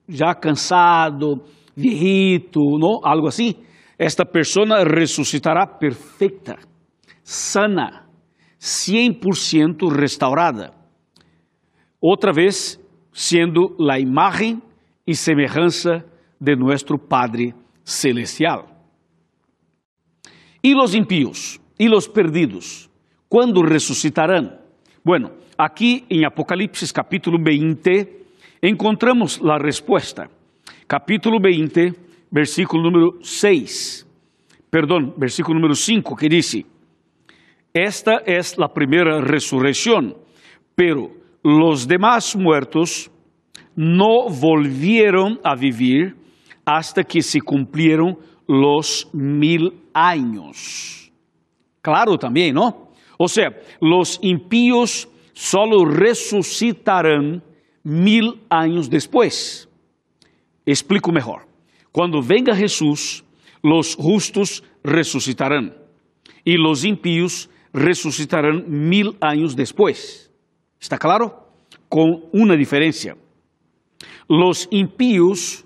já 0.08 0.34
cansado, 0.34 1.42
viejito, 1.80 2.60
¿no? 2.78 3.00
Algo 3.02 3.28
así. 3.28 3.56
Esta 3.98 4.24
persona 4.24 4.84
resucitará 4.84 5.78
perfecta, 5.78 6.58
sana, 7.22 8.06
100% 8.58 9.90
restaurada. 9.90 10.72
Outra 12.00 12.32
vez, 12.32 12.80
sendo 13.12 13.74
la 13.78 13.98
imagen 13.98 14.62
y 15.04 15.14
semejanza 15.14 16.04
de 16.38 16.56
nuestro 16.56 16.96
Padre 16.96 17.54
Celestial. 17.84 18.64
E 20.62 20.74
los 20.74 20.94
impíos 20.94 21.60
e 21.78 21.88
los 21.88 22.06
perdidos, 22.06 22.90
quando 23.28 23.62
ressuscitarão? 23.62 24.58
Bueno, 25.04 25.32
aqui 25.56 26.04
em 26.10 26.24
Apocalipse 26.24 26.92
capítulo 26.92 27.38
20, 27.42 28.08
encontramos 28.62 29.40
a 29.42 29.56
resposta 29.56 30.30
capítulo 30.90 31.38
20, 31.38 31.94
versículo 32.32 32.90
número 32.90 33.22
6, 33.22 34.04
perdão, 34.68 35.14
versículo 35.16 35.54
número 35.54 35.76
5, 35.76 36.16
que 36.16 36.28
diz: 36.28 36.66
Esta 37.72 38.20
es 38.26 38.58
la 38.58 38.66
primera 38.66 39.20
resurrección, 39.20 40.16
pero 40.74 41.12
los 41.44 41.86
demás 41.86 42.34
muertos 42.34 43.08
no 43.76 44.28
volvieron 44.30 45.38
a 45.44 45.54
vivir 45.54 46.16
hasta 46.64 47.04
que 47.04 47.22
se 47.22 47.40
cumplieron 47.40 48.18
los 48.48 49.08
mil 49.12 49.72
años. 49.94 51.12
Claro 51.80 52.18
también, 52.18 52.56
¿no? 52.56 52.90
O 53.16 53.28
sea, 53.28 53.50
los 53.80 54.18
impíos 54.22 55.08
solo 55.34 55.84
resucitarán 55.84 57.44
mil 57.84 58.40
años 58.50 58.90
después. 58.90 59.69
Explico 60.66 61.12
melhor. 61.12 61.46
Quando 61.92 62.22
venga 62.22 62.54
Jesus, 62.54 63.24
los 63.62 63.96
justos 63.98 64.62
ressuscitarão 64.84 65.72
e 66.44 66.56
los 66.56 66.84
impíos 66.84 67.48
ressuscitarão 67.74 68.64
mil 68.66 69.16
anos 69.20 69.54
depois. 69.54 70.30
¿Está 70.78 70.96
claro? 70.96 71.32
Com 71.88 72.28
uma 72.32 72.56
diferença. 72.56 73.16
Los 74.28 74.68
impíos, 74.70 75.64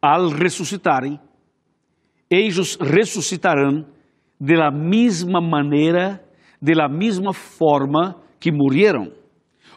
al 0.00 0.30
ressuscitarem, 0.30 1.18
eles 2.30 2.76
ressuscitarão 2.80 3.84
de 4.40 4.56
la 4.56 4.70
maneira, 4.70 6.24
de 6.62 6.74
la 6.74 6.88
forma 7.34 8.16
que 8.38 8.52
morreram. 8.52 9.12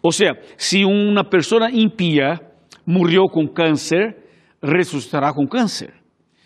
Ou 0.01 0.11
seja, 0.11 0.39
se 0.57 0.85
uma 0.85 1.23
pessoa 1.23 1.69
impia 1.71 2.39
morreu 2.85 3.23
com 3.31 3.47
câncer, 3.47 4.17
ressuscitará 4.63 5.33
com 5.33 5.45
câncer. 5.45 5.93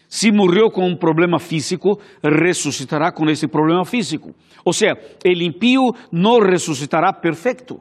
Se 0.10 0.32
morreu 0.32 0.72
com 0.72 0.88
um 0.88 0.96
problema 0.96 1.38
físico, 1.38 2.00
ressuscitará 2.24 3.12
com 3.12 3.30
esse 3.30 3.48
problema 3.48 3.84
físico. 3.86 4.34
Ou 4.64 4.74
seja, 4.74 4.96
o 5.26 5.30
impío 5.30 5.92
não 6.12 6.40
ressuscitará 6.40 7.12
perfeito. 7.14 7.80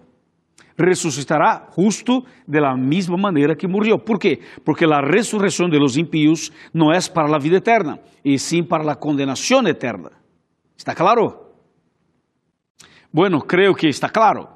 Ressuscitará 0.79 1.69
justo 1.75 2.25
de 2.47 2.61
la 2.61 2.77
mesma 2.77 3.17
maneira 3.17 3.57
que 3.57 3.67
morreu. 3.67 3.99
¿Por 3.99 4.19
quê? 4.19 4.41
Porque 4.65 4.85
a 4.85 5.01
ressurreição 5.01 5.71
de 5.71 5.79
los 5.79 5.97
impíos 5.97 6.51
não 6.75 6.93
é 6.93 6.99
para 7.13 7.35
a 7.35 7.39
vida 7.39 7.57
eterna, 7.57 7.99
e 8.25 8.39
sim 8.39 8.63
para 8.63 8.93
a 8.93 8.97
condenação 8.97 9.67
eterna. 9.67 10.11
¿Está 10.77 10.95
claro? 10.95 11.47
Bueno, 13.11 13.41
creo 13.41 13.73
que 13.73 13.89
está 13.89 14.11
claro. 14.11 14.49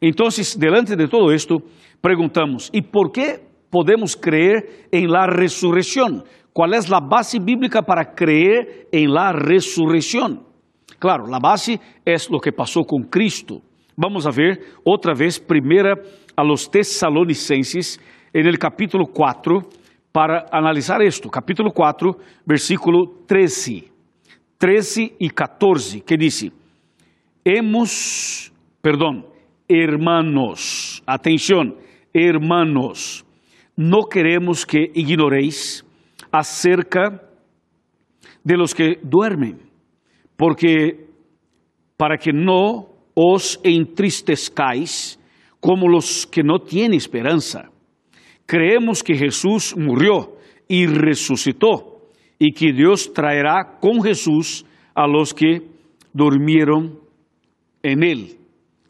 Entonces, 0.00 0.58
delante 0.58 0.96
de 0.96 1.06
todo 1.06 1.30
esto, 1.30 1.62
preguntamos, 2.00 2.70
¿y 2.72 2.82
por 2.82 3.12
qué 3.12 3.47
podemos 3.70 4.16
creer 4.16 4.88
en 4.90 5.10
la 5.10 5.26
resurrección. 5.26 6.24
¿Cuál 6.52 6.74
es 6.74 6.88
la 6.88 7.00
base 7.00 7.38
bíblica 7.38 7.82
para 7.82 8.14
creer 8.14 8.88
en 8.90 9.12
la 9.12 9.32
resurrección? 9.32 10.42
Claro, 10.98 11.26
la 11.26 11.38
base 11.38 11.80
es 12.04 12.28
lo 12.30 12.40
que 12.40 12.52
pasó 12.52 12.82
con 12.84 13.04
Cristo. 13.04 13.62
Vamos 13.96 14.26
a 14.26 14.30
ver 14.30 14.58
otra 14.84 15.14
vez 15.14 15.38
primera 15.38 15.94
a 16.34 16.44
los 16.44 16.70
tesalonicenses 16.70 18.00
en 18.32 18.46
el 18.46 18.58
capítulo 18.58 19.06
4 19.06 19.60
para 20.12 20.46
analizar 20.50 21.02
esto. 21.02 21.28
Capítulo 21.28 21.70
4, 21.70 22.16
versículo 22.44 23.22
13. 23.26 23.88
13 24.58 25.16
y 25.20 25.30
14, 25.30 26.00
que 26.00 26.16
dice, 26.16 26.50
hemos, 27.44 28.52
perdón, 28.80 29.24
hermanos, 29.68 31.00
atención, 31.06 31.76
hermanos, 32.12 33.24
no 33.78 34.08
queremos 34.10 34.66
que 34.66 34.90
ignoréis 34.92 35.84
acerca 36.32 37.22
de 38.42 38.56
los 38.56 38.74
que 38.74 38.98
duermen, 39.04 39.70
porque 40.36 41.06
para 41.96 42.18
que 42.18 42.32
no 42.32 42.88
os 43.14 43.60
entristezcáis 43.62 45.16
como 45.60 45.86
los 45.86 46.26
que 46.26 46.42
no 46.42 46.58
tienen 46.58 46.94
esperanza. 46.94 47.70
Creemos 48.46 49.04
que 49.04 49.14
Jesús 49.14 49.76
murió 49.76 50.36
y 50.66 50.86
resucitó 50.86 52.08
y 52.36 52.52
que 52.52 52.72
Dios 52.72 53.12
traerá 53.12 53.78
con 53.80 54.02
Jesús 54.02 54.66
a 54.92 55.06
los 55.06 55.32
que 55.32 55.62
durmieron 56.12 56.98
en 57.84 58.02
él. 58.02 58.38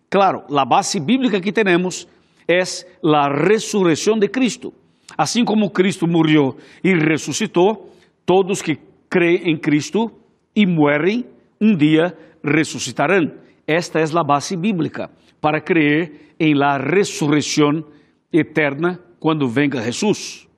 Claro, 0.09 0.47
la 0.49 0.65
base 0.65 0.99
bíblica 0.99 1.43
que 1.43 1.53
tenemos 1.53 2.09
es 2.47 2.87
la 3.03 3.29
resurrección 3.29 4.19
de 4.19 4.31
Cristo. 4.31 4.73
Así 5.19 5.45
como 5.45 5.73
Cristo 5.73 6.07
murió 6.07 6.57
y 6.81 6.95
resucitó, 6.95 7.89
todos 8.25 8.63
que 8.63 8.79
creen 9.09 9.49
en 9.49 9.59
Cristo 9.59 10.13
y 10.55 10.65
mueren, 10.65 11.27
un 11.61 11.77
día 11.77 12.15
resucitarán. 12.41 13.41
Esta 13.67 14.01
es 14.01 14.15
la 14.15 14.23
base 14.23 14.57
bíblica 14.57 15.11
para 15.41 15.61
creer 15.61 16.35
en 16.39 16.57
la 16.57 16.79
resurrección 16.79 17.85
eterna 18.31 19.01
cuando 19.19 19.51
venga 19.51 19.83
Jesús. 19.83 20.49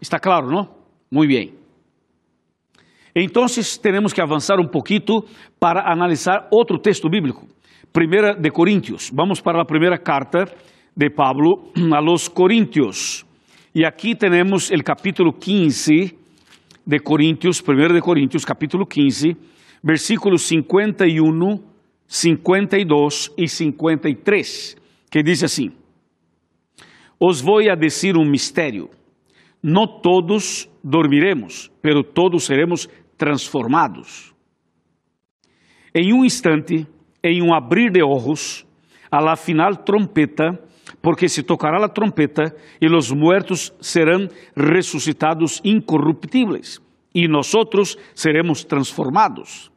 Está 0.00 0.20
claro, 0.20 0.48
¿no? 0.48 0.76
Muy 1.10 1.26
bien. 1.26 1.56
Entonces 3.12 3.80
tenemos 3.82 4.14
que 4.14 4.22
avanzar 4.22 4.60
un 4.60 4.68
poquito 4.68 5.24
para 5.58 5.82
analizar 5.90 6.46
otro 6.52 6.78
texto 6.78 7.08
bíblico. 7.10 7.42
Primera 7.90 8.34
de 8.34 8.52
Corintios. 8.52 9.10
Vamos 9.12 9.42
para 9.42 9.58
la 9.58 9.64
primera 9.64 9.98
carta 9.98 10.44
de 10.94 11.10
Pablo 11.10 11.72
a 11.92 12.00
los 12.00 12.30
Corintios. 12.30 13.25
Y 13.76 13.84
aquí 13.84 14.14
tenemos 14.14 14.70
el 14.70 14.82
capítulo 14.82 15.32
15 15.38 16.16
de 16.86 17.00
Corintios, 17.00 17.60
primero 17.60 17.92
de 17.92 18.00
Corintios, 18.00 18.46
capítulo 18.46 18.86
15, 18.86 19.36
versículos 19.82 20.44
51, 20.44 21.60
52 22.06 23.34
y 23.36 23.46
53, 23.46 24.76
que 25.10 25.22
dice 25.22 25.44
así, 25.44 25.70
os 27.18 27.42
voy 27.42 27.68
a 27.68 27.76
decir 27.76 28.16
un 28.16 28.30
misterio, 28.30 28.88
no 29.60 30.00
todos 30.00 30.70
dormiremos, 30.82 31.70
pero 31.82 32.02
todos 32.02 32.44
seremos 32.44 32.88
transformados. 33.18 34.34
Em 35.92 36.14
um 36.14 36.24
instante, 36.24 36.86
em 37.22 37.42
um 37.42 37.54
abrir 37.54 37.92
de 37.92 38.02
ojos, 38.02 38.66
a 39.10 39.20
la 39.20 39.36
final 39.36 39.84
trompeta, 39.84 40.65
porque 41.06 41.28
se 41.28 41.44
tocará 41.44 41.84
a 41.84 41.88
trompeta 41.88 42.52
e 42.80 42.92
os 42.92 43.12
muertos 43.12 43.72
serão 43.80 44.26
ressuscitados 44.56 45.60
incorruptíveis 45.64 46.80
e 47.14 47.28
nós 47.28 47.52
seremos 48.12 48.64
transformados. 48.64 49.70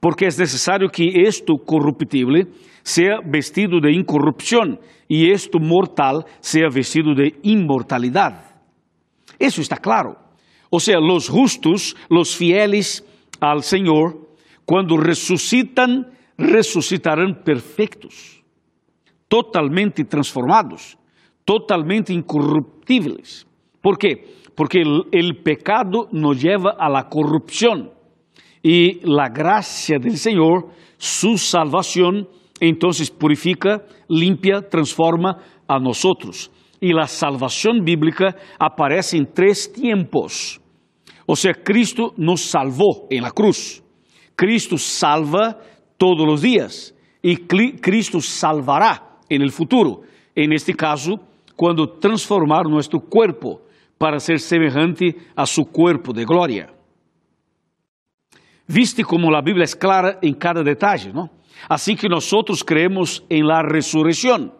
Porque 0.00 0.26
é 0.26 0.28
necessário 0.28 0.88
que 0.88 1.08
esto 1.26 1.58
corruptível 1.58 2.46
seja 2.84 3.20
vestido 3.28 3.80
de 3.80 3.90
incorrupção 3.90 4.78
e 5.10 5.28
esto 5.28 5.58
mortal 5.58 6.24
seja 6.40 6.70
vestido 6.70 7.16
de 7.16 7.34
inmortalidade. 7.42 8.38
Isso 9.40 9.60
está 9.60 9.76
claro. 9.76 10.14
Ou 10.70 10.78
seja, 10.78 11.00
os 11.00 11.24
justos, 11.24 11.96
os 12.08 12.32
fieles 12.32 13.04
al 13.40 13.60
Senhor, 13.60 14.16
quando 14.64 14.94
ressuscitam, 14.94 16.04
ressuscitarão 16.38 17.34
perfeitos, 17.34 18.37
totalmente 19.28 20.04
transformados, 20.04 20.96
totalmente 21.44 22.12
incorruptíveis. 22.12 23.46
Por 23.82 23.98
quê? 23.98 24.24
Porque 24.56 24.82
o 24.82 25.42
pecado 25.42 26.08
nos 26.12 26.42
leva 26.42 26.74
a 26.78 26.88
la 26.88 27.04
corrupção 27.04 27.92
e 28.64 29.00
a 29.04 29.28
graça 29.28 29.98
do 29.98 30.10
Senhor, 30.16 30.70
su 30.98 31.38
salvação, 31.38 32.26
então 32.60 32.90
purifica, 33.18 33.84
limpia, 34.10 34.60
transforma 34.60 35.38
a 35.68 35.78
nós 35.78 36.02
e 36.80 36.92
a 36.98 37.06
salvação 37.06 37.80
bíblica 37.80 38.34
aparece 38.58 39.16
em 39.16 39.24
três 39.24 39.66
tempos. 39.66 40.60
Ou 41.26 41.36
seja, 41.36 41.54
Cristo 41.54 42.12
nos 42.16 42.40
salvou 42.40 43.06
em 43.10 43.20
la 43.20 43.30
cruz. 43.30 43.82
Cristo 44.36 44.78
salva 44.78 45.58
todos 45.98 46.32
os 46.32 46.40
dias 46.40 46.94
e 47.22 47.36
Cristo 47.36 48.20
salvará 48.20 49.07
en 49.28 49.42
el 49.42 49.50
futuro. 49.50 50.02
En 50.34 50.52
este 50.52 50.74
caso, 50.74 51.20
quando 51.56 51.88
transformar 51.98 52.66
nosso 52.66 53.00
corpo 53.00 53.62
para 53.98 54.20
ser 54.20 54.38
semejante 54.38 55.16
a 55.34 55.44
su 55.44 55.64
cuerpo 55.64 56.12
de 56.12 56.24
glória. 56.24 56.70
Viste 58.66 59.02
como 59.02 59.34
a 59.34 59.42
Bíblia 59.42 59.64
é 59.64 59.76
clara 59.76 60.18
em 60.22 60.32
cada 60.32 60.62
detalhe, 60.62 61.12
não? 61.12 61.28
Assim 61.68 61.96
que 61.96 62.08
nós 62.08 62.30
creemos 62.64 63.24
em 63.28 63.42
la 63.42 63.62
ressurreição. 63.62 64.52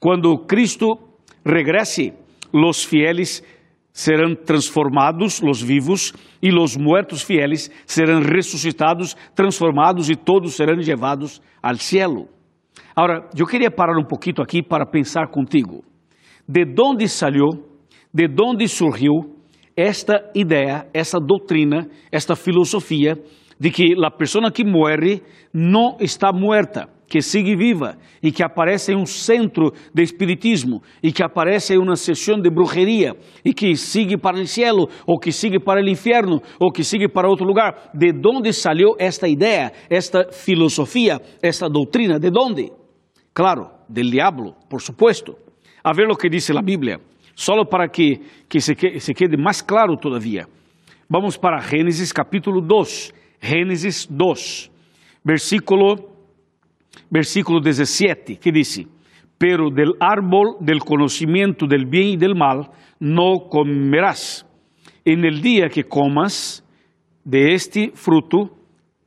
Quando 0.00 0.36
Cristo 0.46 0.98
regrese, 1.44 2.14
los 2.52 2.82
fieles 2.82 3.44
serão 3.92 4.34
transformados, 4.34 5.40
los 5.40 5.62
vivos, 5.62 6.12
e 6.42 6.50
los 6.50 6.76
muertos 6.76 7.22
fieles 7.22 7.70
serão 7.86 8.22
ressuscitados, 8.22 9.14
transformados 9.34 10.08
e 10.08 10.16
todos 10.16 10.54
serão 10.54 10.76
levados 10.76 11.40
al 11.62 11.76
cielo. 11.76 12.28
Agora, 12.94 13.28
eu 13.36 13.46
queria 13.46 13.70
parar 13.70 13.98
um 13.98 14.04
pouquinho 14.04 14.42
aqui 14.42 14.62
para 14.62 14.86
pensar 14.86 15.28
contigo. 15.28 15.84
De 16.48 16.64
onde 16.80 17.08
saiu, 17.08 17.48
de 18.12 18.28
onde 18.42 18.66
surgiu 18.68 19.36
esta 19.76 20.30
ideia, 20.34 20.86
esta 20.92 21.18
doutrina, 21.18 21.88
esta 22.10 22.34
filosofia 22.34 23.14
de 23.58 23.70
que 23.70 23.94
a 24.04 24.10
pessoa 24.10 24.50
que 24.50 24.64
morre 24.64 25.22
não 25.52 25.96
está 26.00 26.32
muerta, 26.32 26.88
que 27.10 27.20
sigue 27.20 27.56
viva 27.56 27.98
e 28.22 28.30
que 28.30 28.40
aparece 28.40 28.92
em 28.92 28.96
um 28.96 29.04
centro 29.04 29.72
de 29.92 30.00
espiritismo 30.00 30.80
e 31.02 31.10
que 31.10 31.24
aparece 31.24 31.74
em 31.74 31.78
uma 31.78 31.96
sessão 31.96 32.40
de 32.40 32.48
brujeria 32.48 33.16
e 33.44 33.52
que 33.52 33.74
sigue 33.74 34.16
para 34.16 34.40
o 34.40 34.46
cielo 34.46 34.88
ou 35.04 35.18
que 35.18 35.32
sigue 35.32 35.58
para 35.58 35.82
o 35.82 35.88
inferno 35.88 36.40
ou 36.60 36.70
que 36.70 36.84
sigue 36.84 37.08
para 37.08 37.28
outro 37.28 37.44
lugar. 37.44 37.90
De 37.92 38.12
onde 38.24 38.52
saiu 38.52 38.94
esta 38.96 39.26
ideia, 39.26 39.72
esta 39.90 40.30
filosofia, 40.30 41.20
esta 41.42 41.68
doutrina? 41.68 42.20
De 42.20 42.30
onde? 42.30 42.70
Claro, 43.34 43.70
del 43.88 44.08
diablo, 44.08 44.54
por 44.68 44.80
supuesto. 44.80 45.36
A 45.82 45.92
ver 45.92 46.08
o 46.08 46.16
que 46.16 46.30
diz 46.30 46.48
a 46.50 46.62
Bíblia, 46.62 47.00
só 47.34 47.64
para 47.64 47.88
que, 47.88 48.20
que 48.48 48.60
se, 48.60 48.76
que 48.76 49.00
se 49.00 49.14
quede 49.14 49.36
mais 49.36 49.62
claro 49.62 49.96
todavia. 49.96 50.46
Vamos 51.08 51.36
para 51.36 51.58
Gênesis 51.58 52.12
capítulo 52.12 52.60
2. 52.60 53.12
Gênesis 53.42 54.06
2, 54.06 54.70
versículo 55.24 56.10
versículo 57.10 57.60
17, 57.60 58.36
que 58.36 58.52
dice, 58.52 58.86
pero 59.38 59.70
del 59.70 59.94
árbol 60.00 60.56
del 60.60 60.80
conocimiento 60.80 61.66
del 61.66 61.86
bien 61.86 62.08
y 62.08 62.16
del 62.16 62.34
mal 62.34 62.70
no 62.98 63.48
comerás. 63.48 64.46
En 65.04 65.24
el 65.24 65.40
día 65.40 65.68
que 65.68 65.84
comas 65.84 66.62
de 67.24 67.54
este 67.54 67.90
fruto, 67.94 68.56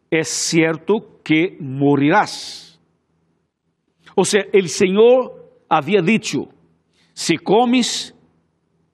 es 0.10 0.28
cierto 0.28 1.20
que 1.24 1.58
morirás. 1.60 2.80
O 4.16 4.26
sea, 4.26 4.44
el 4.52 4.70
Señor 4.70 5.62
había 5.70 6.02
dicho, 6.02 6.50
si 7.14 7.38
comes, 7.38 8.16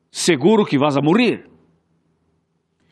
seguro 0.10 0.66
que 0.66 0.78
vas 0.78 0.98
a 0.98 1.02
morir. 1.02 1.50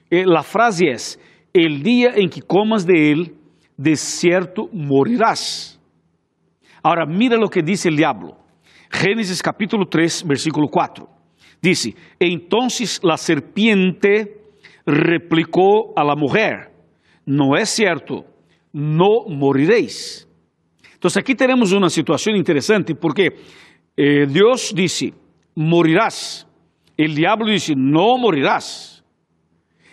Eh, 0.10 0.26
la 0.26 0.44
frase 0.44 0.90
es, 0.90 1.20
el 1.54 1.84
día 1.84 2.12
en 2.16 2.30
que 2.30 2.42
comas 2.42 2.86
de 2.86 3.12
él, 3.12 3.36
de 3.76 3.96
cierto 3.96 4.70
morirás. 4.72 5.77
Ahora 6.84 7.06
mira 7.06 7.38
lo 7.38 7.50
que 7.50 7.62
dice 7.62 7.90
el 7.90 7.98
diablo. 7.98 8.38
Génesis 8.90 9.42
capítulo 9.42 9.86
3, 9.88 10.26
versículo 10.28 10.68
4. 10.68 11.08
Dice, 11.62 11.96
entonces 12.20 13.00
la 13.04 13.18
serpiente 13.18 14.42
replicó 14.86 15.94
a 15.96 16.04
la 16.04 16.16
mujer, 16.16 16.72
no 17.26 17.58
es 17.58 17.70
cierto, 17.70 18.26
no 18.72 19.26
moriréis. 19.28 20.28
Entonces 20.94 21.18
aquí 21.22 21.36
tenemos 21.36 21.74
una 21.74 21.90
situación 21.90 22.36
interesante 22.36 22.96
porque 22.96 23.30
eh, 23.96 24.26
Dios 24.28 24.74
dice, 24.76 25.13
morirás. 25.56 26.48
El 26.96 27.16
diablo 27.16 27.48
dice, 27.48 27.74
no 27.76 28.18
morirás. 28.18 29.04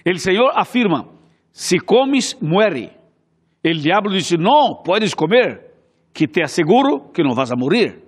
El 0.04 0.18
Señor 0.18 0.52
afirma, 0.54 1.06
si 1.50 1.78
comes, 1.78 2.36
muere. 2.40 2.96
El 3.62 3.82
diablo 3.82 4.12
dice, 4.12 4.36
no, 4.38 4.82
puedes 4.84 5.14
comer 5.14 5.73
que 6.14 6.28
te 6.28 6.42
asseguro 6.42 7.10
que 7.12 7.24
não 7.24 7.34
vas 7.34 7.50
a 7.50 7.56
morir. 7.56 8.02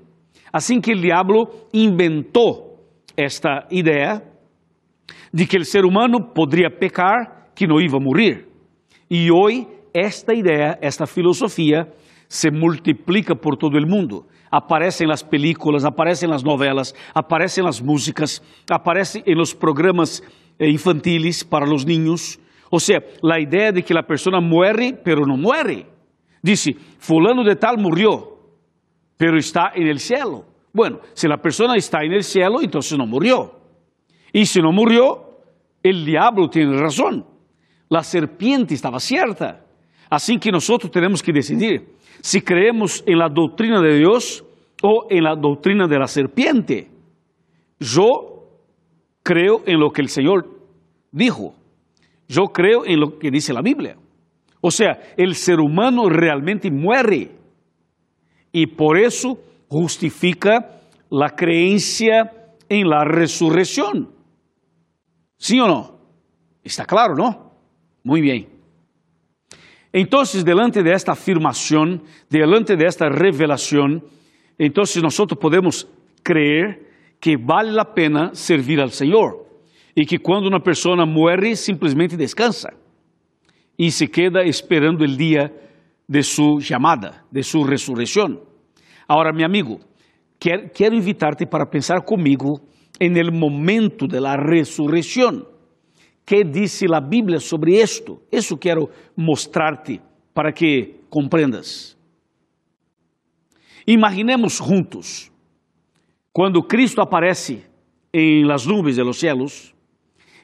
Assim 0.53 0.81
que 0.81 0.93
o 0.93 1.01
diabo 1.01 1.51
inventou 1.75 2.79
esta 3.17 3.67
ideia 3.71 4.23
de 5.33 5.47
que 5.47 5.59
o 5.59 5.65
ser 5.65 5.85
humano 5.85 6.33
poderia 6.33 6.71
pecar, 6.71 7.51
que 7.55 7.67
não 7.67 7.81
ia 7.81 7.91
morrer. 8.01 8.47
E 9.11 9.31
hoje 9.31 9.67
esta 9.93 10.33
ideia, 10.33 10.79
esta 10.81 11.07
filosofia 11.07 11.89
se 12.29 12.51
multiplica 12.51 13.35
por 13.35 13.57
todo 13.57 13.77
o 13.77 13.87
mundo. 13.87 14.25
Aparecem 14.51 15.07
nas 15.07 15.23
películas, 15.23 15.85
aparecem 15.85 16.29
nas 16.29 16.43
novelas, 16.43 16.95
aparecem 17.15 17.65
nas 17.65 17.81
músicas, 17.81 18.41
aparecem 18.71 19.23
nos 19.35 19.53
programas 19.53 20.23
eh, 20.59 20.71
infantis 20.71 21.43
para 21.43 21.65
os 21.65 21.85
niños. 21.85 22.39
Ou 22.71 22.79
seja, 22.79 23.03
a 23.25 23.41
ideia 23.41 23.73
de 23.73 23.83
que 23.83 23.97
a 23.97 24.03
pessoa 24.03 24.41
muere, 24.41 24.93
pero 24.93 25.27
não 25.27 25.37
muere. 25.37 25.87
Dice, 26.43 26.75
fulano 26.99 27.43
de 27.45 27.57
tal 27.57 27.79
murió, 27.79 28.39
pero 29.17 29.39
está 29.39 29.73
en 29.75 29.87
el 29.87 29.99
cielo. 29.99 30.45
Bueno, 30.73 31.01
si 31.15 31.27
la 31.27 31.39
persona 31.39 31.75
está 31.77 32.03
en 32.03 32.13
el 32.13 32.23
cielo, 32.23 32.61
entonces 32.61 32.97
no 32.99 33.07
murió. 33.07 33.53
Y 34.33 34.47
si 34.47 34.61
no 34.61 34.73
murió, 34.73 35.41
el 35.83 36.05
diablo 36.05 36.49
tiene 36.49 36.77
razón. 36.77 37.25
La 37.89 38.03
serpiente 38.03 38.75
estaba 38.75 39.01
cierta. 39.01 39.65
Assim 40.09 40.39
que 40.39 40.53
nós 40.53 40.71
temos 40.93 41.23
que 41.23 41.33
decidir 41.33 41.97
se 42.23 42.41
creemos 42.41 43.03
em 43.07 43.17
la 43.17 43.29
doutrina 43.29 43.81
de 43.81 43.99
Deus 43.99 44.43
ou 44.83 45.07
em 45.11 45.21
la 45.21 45.35
doutrina 45.35 45.87
de 45.87 45.99
la 45.99 46.07
serpiente. 46.07 46.91
Eu 47.81 48.43
creo 49.23 49.63
em 49.67 49.77
lo 49.77 49.91
que 49.91 50.03
o 50.03 50.09
Senhor 50.09 50.45
dijo. 51.13 51.55
Eu 52.29 52.49
creo 52.49 52.85
em 52.85 52.97
lo 52.97 53.19
que 53.19 53.31
dice 53.31 53.53
la 53.53 53.63
Biblia. 53.63 53.97
O 54.61 54.71
sea, 54.71 55.01
el 55.17 55.35
ser 55.35 55.61
humano 55.61 56.09
realmente 56.09 56.71
muere. 56.71 57.31
Y 58.53 58.67
por 58.67 58.99
eso 58.99 59.39
justifica 59.69 60.81
la 61.11 61.31
creencia 61.31 62.33
en 62.69 62.89
la 62.89 63.05
resurrección. 63.05 64.11
¿Sí 65.37 65.61
o 65.61 65.67
no? 65.67 65.99
Está 66.63 66.85
claro, 66.85 67.15
¿no? 67.15 67.53
Muy 68.03 68.21
bien. 68.21 68.49
Entonces, 69.93 70.45
delante 70.45 70.83
de 70.83 70.93
esta 70.93 71.13
afirmación, 71.13 72.03
delante 72.29 72.77
de 72.77 72.87
esta 72.87 73.09
revelación, 73.09 74.05
entonces 74.59 75.03
nosotros 75.03 75.39
podemos 75.41 75.89
creer 76.23 76.87
que 77.21 77.37
vale 77.37 77.73
la 77.73 77.95
pena 77.95 78.35
servir 78.35 78.81
al 78.81 78.91
Señor 78.91 79.47
y 79.95 80.05
que 80.05 80.19
cuando 80.19 80.49
una 80.49 80.61
persona 80.61 81.07
muere 81.07 81.57
simplemente 81.57 82.17
descansa 82.17 82.71
y 83.77 83.91
se 83.91 84.11
queda 84.11 84.43
esperando 84.43 85.05
el 85.05 85.17
día 85.17 85.53
de 86.07 86.23
su 86.23 86.61
llamada, 86.61 87.25
de 87.31 87.43
su 87.43 87.65
resurrección. 87.65 88.41
Ahora, 89.07 89.33
mi 89.33 89.43
amigo, 89.43 89.81
quiero 90.39 90.95
invitarte 90.95 91.47
para 91.47 91.69
pensar 91.69 92.05
conmigo 92.05 92.61
en 92.99 93.17
el 93.17 93.33
momento 93.33 94.07
de 94.07 94.21
la 94.21 94.37
resurrección. 94.37 95.47
¿Qué 96.25 96.45
dice 96.45 96.89
la 96.89 97.01
Biblia 97.01 97.39
sobre 97.39 97.81
esto? 97.81 98.23
Eso 98.31 98.59
quiero 98.59 98.91
mostrarte 99.15 100.01
para 100.33 100.53
que 100.53 101.03
comprendas. 101.09 101.97
Imaginemos 103.85 104.59
juntos, 104.59 105.31
quando 106.33 106.67
Cristo 106.67 107.01
aparece 107.01 107.65
em 108.13 108.45
las 108.45 108.67
nubes 108.67 108.97
de 108.97 109.05
los 109.05 109.19
cielos, 109.19 109.73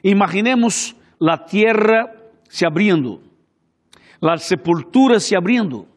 imaginemos 0.01 0.95
la 1.19 1.45
tierra 1.45 2.22
se 2.53 2.67
abriendo, 2.67 3.19
la 4.21 4.37
sepultura 4.37 5.19
se 5.19 5.35
abriendo 5.35 5.87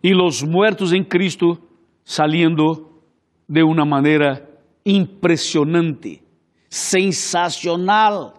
y 0.00 0.14
los 0.14 0.42
muertos 0.42 0.94
en 0.94 1.04
Cristo 1.04 1.58
saliendo 2.02 3.02
de 3.46 3.62
una 3.62 3.84
manera 3.84 4.42
impresionante, 4.84 6.22
sensacional. 6.70 8.32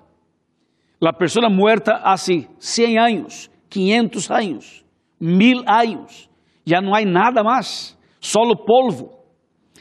La 1.00 1.14
persona 1.14 1.48
muerta 1.48 2.02
hace 2.04 2.48
100 2.58 2.98
años, 2.98 3.52
500 3.70 4.32
años, 4.32 4.84
mil 5.20 5.62
años, 5.68 6.28
ya 6.66 6.82
no 6.82 6.96
hay 6.96 7.06
nada 7.06 7.44
más, 7.44 7.96
solo 8.18 8.66
polvo. 8.66 9.26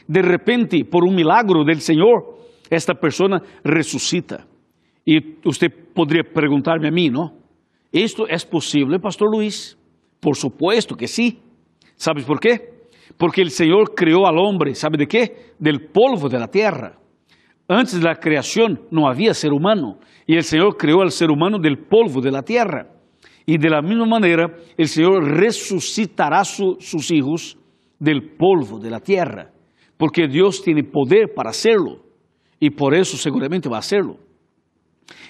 De 0.05 0.21
repente, 0.21 0.85
por 0.85 1.03
un 1.03 1.15
milagro 1.15 1.63
del 1.63 1.81
Señor, 1.81 2.37
esta 2.69 2.93
persona 2.93 3.41
resucita. 3.63 4.45
Y 5.03 5.39
usted 5.43 5.69
podría 5.95 6.21
preguntarme 6.31 6.89
a 6.89 6.91
mí, 6.91 7.09
¿no? 7.09 7.38
¿Esto 7.91 8.27
es 8.27 8.45
posible, 8.45 8.99
Pastor 8.99 9.29
Luis? 9.31 9.77
Por 10.19 10.35
supuesto 10.35 10.95
que 10.95 11.07
sí. 11.07 11.39
¿Sabes 11.95 12.23
por 12.23 12.39
qué? 12.39 12.79
Porque 13.17 13.41
el 13.41 13.49
Señor 13.49 13.95
creó 13.95 14.27
al 14.27 14.37
hombre, 14.37 14.75
¿sabe 14.75 14.97
de 14.97 15.07
qué? 15.07 15.53
Del 15.57 15.87
polvo 15.87 16.29
de 16.29 16.39
la 16.39 16.47
tierra. 16.47 16.97
Antes 17.67 17.99
de 17.99 18.07
la 18.07 18.15
creación 18.15 18.81
no 18.91 19.07
había 19.07 19.33
ser 19.33 19.51
humano 19.51 19.99
y 20.25 20.35
el 20.35 20.43
Señor 20.43 20.77
creó 20.77 21.01
al 21.01 21.11
ser 21.11 21.29
humano 21.29 21.57
del 21.59 21.77
polvo 21.77 22.21
de 22.21 22.31
la 22.31 22.43
tierra. 22.43 22.87
Y 23.45 23.57
de 23.57 23.69
la 23.69 23.81
misma 23.81 24.05
manera 24.05 24.55
el 24.77 24.87
Señor 24.87 25.23
resucitará 25.23 26.43
su, 26.43 26.77
sus 26.79 27.09
hijos 27.11 27.57
del 27.97 28.35
polvo 28.37 28.79
de 28.79 28.91
la 28.91 28.99
tierra, 28.99 29.51
porque 29.97 30.27
Dios 30.27 30.61
tiene 30.61 30.83
poder 30.83 31.33
para 31.35 31.49
hacerlo 31.49 32.03
y 32.59 32.69
por 32.69 32.93
eso 32.93 33.17
seguramente 33.17 33.67
va 33.67 33.77
a 33.77 33.79
hacerlo. 33.79 34.17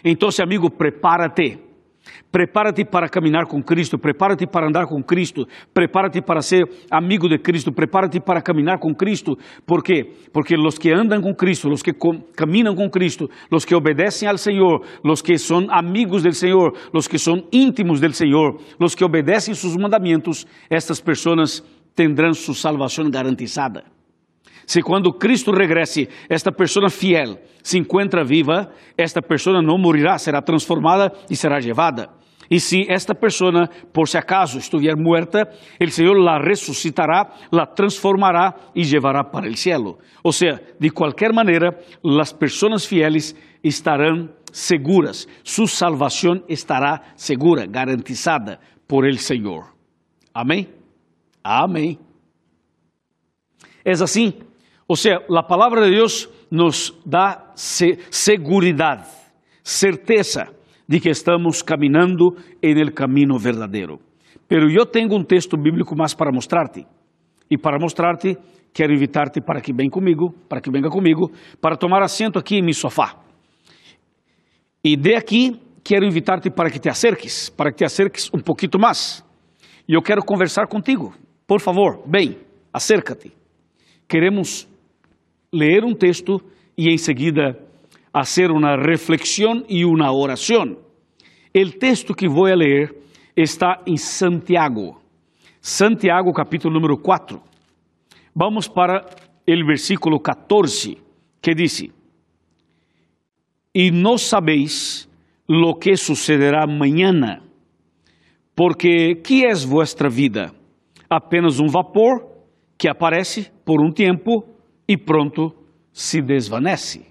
Entonces, 0.04 0.42
amigo, 0.42 0.70
prepárate 0.70 1.69
Prepara-te 2.32 2.86
para 2.86 3.10
caminhar 3.10 3.46
com 3.46 3.62
Cristo, 3.62 3.98
prepara-te 3.98 4.46
para 4.46 4.68
andar 4.68 4.86
com 4.86 5.02
Cristo, 5.04 5.48
prepara-te 5.74 6.22
para 6.22 6.42
ser 6.42 6.64
amigo 6.92 7.28
de 7.28 7.40
Cristo, 7.40 7.72
prepara-te 7.72 8.20
para 8.20 8.42
caminhar 8.42 8.80
com 8.80 8.94
Cristo. 8.94 9.38
¿Por 9.66 9.84
quê? 9.84 10.12
Porque 10.32 10.56
os 10.56 10.78
que 10.78 10.92
andam 10.92 11.22
com 11.22 11.34
Cristo, 11.34 11.70
os 11.70 11.82
que 11.82 11.94
caminham 12.36 12.76
com 12.76 12.90
Cristo, 12.90 13.30
os 13.52 13.66
que 13.66 13.76
obedecem 13.76 14.28
ao 14.28 14.38
Senhor, 14.38 14.84
os 15.04 15.22
que 15.22 15.38
são 15.38 15.68
amigos 15.70 16.24
do 16.24 16.32
Senhor, 16.34 16.74
os 16.94 17.08
que 17.08 17.18
são 17.18 17.44
íntimos 17.52 18.00
do 18.00 18.14
Senhor, 18.14 18.60
os 18.80 18.96
que 18.96 19.04
obedecem 19.04 19.54
seus 19.54 19.76
mandamentos, 19.76 20.46
estas 20.70 21.02
pessoas 21.02 21.64
tendrão 21.96 22.34
sua 22.34 22.54
salvação 22.54 23.10
garantizada. 23.10 23.99
Se 24.70 24.84
quando 24.84 25.12
Cristo 25.12 25.52
regresse, 25.52 26.08
esta 26.30 26.52
pessoa 26.52 26.92
fiel 26.92 27.40
se 27.64 27.80
encontra 27.80 28.24
viva, 28.24 28.72
esta 28.96 29.20
pessoa 29.20 29.64
não 29.64 29.80
morirá, 29.80 30.16
será 30.20 30.44
transformada 30.44 31.12
e 31.28 31.36
será 31.36 31.58
levada. 31.58 32.12
E 32.52 32.60
se 32.60 32.86
esta 32.88 33.16
pessoa, 33.16 33.68
por 33.92 34.08
se 34.08 34.16
acaso, 34.16 34.60
estiver 34.60 34.96
muerta, 34.96 35.50
o 35.82 35.90
Senhor 35.90 36.16
la 36.20 36.38
ressuscitará, 36.38 37.34
la 37.52 37.66
transformará 37.66 38.54
e 38.76 38.84
levará 38.84 39.24
para 39.24 39.50
o 39.50 39.58
cielo. 39.58 39.98
Ou 40.24 40.32
seja, 40.32 40.62
de 40.80 40.92
qualquer 40.92 41.34
maneira, 41.34 41.76
as 42.22 42.32
pessoas 42.32 42.86
fieles 42.86 43.36
estarão 43.64 44.30
seguras, 44.52 45.28
sua 45.44 45.66
salvação 45.66 46.44
estará 46.48 47.02
segura, 47.16 47.66
garantizada 47.66 48.60
por 48.88 49.08
el 49.08 49.18
Senhor. 49.18 49.74
Amém? 50.32 50.70
Amém. 51.44 51.98
É 53.84 53.94
assim 53.94 54.48
ou 54.90 54.96
seja, 54.96 55.24
a 55.30 55.44
palavra 55.44 55.86
de 55.86 55.92
Deus 55.92 56.28
nos 56.50 57.00
dá 57.06 57.54
segurança, 57.54 59.06
certeza 59.64 60.48
de 60.88 61.00
que 61.00 61.10
estamos 61.10 61.62
caminhando 61.62 62.36
em 62.60 62.76
el 62.80 62.92
camino 62.92 63.38
verdadeiro. 63.38 64.00
Pero 64.48 64.68
eu 64.68 64.88
tenho 64.88 65.16
um 65.16 65.24
texto 65.24 65.56
bíblico 65.56 65.96
mais 65.96 66.16
para 66.16 66.32
mostrar-te. 66.32 66.88
E 67.52 67.56
para 67.56 67.78
mostrar-te, 67.80 68.36
quero 68.74 68.92
invitar-te 68.92 69.40
para 69.42 69.62
que 69.62 69.72
venha 69.72 69.92
comigo, 69.92 70.34
para 70.50 70.60
que 70.60 70.72
venha 70.72 70.90
comigo, 70.90 71.32
para 71.62 71.78
tomar 71.78 72.02
assento 72.02 72.40
aqui 72.40 72.56
em 72.56 72.64
meu 72.64 72.74
sofá. 72.74 73.16
E 74.84 74.98
de 74.98 75.14
aqui 75.14 75.62
quero 75.84 76.04
invitar-te 76.04 76.50
para 76.50 76.72
que 76.72 76.80
te 76.80 76.90
acerques, 76.90 77.48
para 77.48 77.70
que 77.72 77.78
te 77.78 77.86
acerques 77.86 78.28
um 78.34 78.40
pouquinho 78.40 78.80
mais. 78.80 79.24
E 79.88 79.94
eu 79.94 80.02
quero 80.02 80.24
conversar 80.24 80.66
contigo. 80.68 81.14
Por 81.46 81.62
favor, 81.62 82.02
bem, 82.08 82.40
acércate. 82.74 83.32
Queremos 84.08 84.69
leer 85.52 85.84
un 85.84 85.96
texto 85.96 86.42
y 86.76 86.92
enseguida 86.92 87.58
hacer 88.14 88.52
una 88.52 88.76
reflexión 88.76 89.66
y 89.68 89.84
una 89.84 90.12
oración. 90.12 90.80
El 91.54 91.78
texto 91.78 92.14
que 92.14 92.28
voy 92.28 92.52
a 92.52 92.56
leer 92.56 92.96
está 93.36 93.80
en 93.86 93.98
Santiago, 93.98 95.02
Santiago 95.60 96.32
capítulo 96.34 96.74
número 96.74 96.98
4. 96.98 97.42
Vamos 98.34 98.70
para 98.70 99.06
el 99.46 99.64
versículo 99.66 100.20
14, 100.20 100.98
que 101.42 101.56
dice, 101.56 101.92
y 103.74 103.92
no 103.92 104.18
sabéis 104.18 105.10
lo 105.48 105.76
que 105.80 105.98
sucederá 105.98 106.68
mañana, 106.68 107.42
porque 108.54 109.22
¿qué 109.24 109.48
es 109.48 109.68
vuestra 109.68 110.10
vida? 110.10 110.54
Apenas 111.10 111.60
un 111.60 111.72
vapor 111.72 112.28
que 112.78 112.90
aparece 112.90 113.52
por 113.66 113.82
un 113.82 113.94
tiempo 113.94 114.46
e 114.90 114.98
pronto 114.98 115.54
se 115.94 116.20
desvanece. 116.20 117.06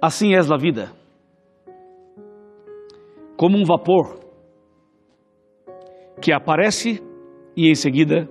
Assim 0.00 0.32
é 0.32 0.38
a 0.38 0.56
vida, 0.56 0.90
como 3.36 3.58
um 3.58 3.64
vapor 3.64 4.20
que 6.18 6.32
aparece 6.32 7.02
e 7.54 7.68
em 7.68 7.74
seguida 7.74 8.26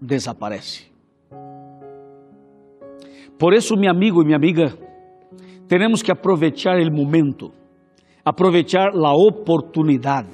desaparece. 0.00 0.90
Por 3.38 3.54
isso, 3.54 3.76
meu 3.76 3.92
amigo 3.92 4.20
e 4.20 4.24
minha 4.24 4.36
amiga, 4.36 4.76
temos 5.68 6.02
que 6.02 6.10
aproveitar 6.10 6.76
o 6.76 6.92
momento, 6.92 7.52
aproveitar 8.24 8.88
a 8.88 9.14
oportunidade. 9.14 10.30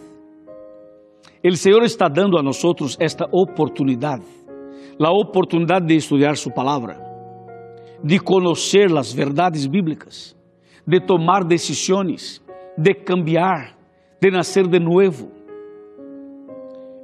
O 1.44 1.54
Senhor 1.54 1.82
está 1.82 2.08
dando 2.08 2.38
a 2.38 2.42
nós 2.42 2.56
esta 2.98 3.26
oportunidade 3.30 4.37
la 4.98 5.10
oportunidad 5.10 5.82
de 5.82 5.96
estudiar 5.96 6.36
su 6.36 6.50
palabra, 6.50 6.98
de 8.02 8.18
conocer 8.20 8.90
las 8.90 9.14
verdades 9.14 9.68
bíblicas, 9.68 10.36
de 10.84 11.00
tomar 11.00 11.46
decisiones, 11.46 12.44
de 12.76 12.94
cambiar, 12.94 13.76
de 14.20 14.30
nacer 14.30 14.66
de 14.68 14.80
nuevo, 14.80 15.28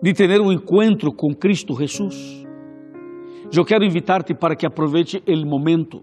de 0.02 0.12
tener 0.12 0.40
un 0.40 0.52
encuentro 0.52 1.12
con 1.12 1.34
Cristo 1.34 1.74
Jesús. 1.74 2.44
Eu 3.56 3.64
quero 3.64 3.84
invitar-te 3.84 4.34
para 4.34 4.56
que 4.56 4.66
aproveite 4.66 5.22
o 5.28 5.46
momento. 5.46 6.02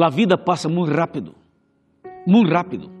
A 0.00 0.10
vida 0.10 0.38
passa 0.38 0.68
muito 0.68 0.92
rápido, 0.92 1.34
muito 2.26 2.52
rápido. 2.52 2.94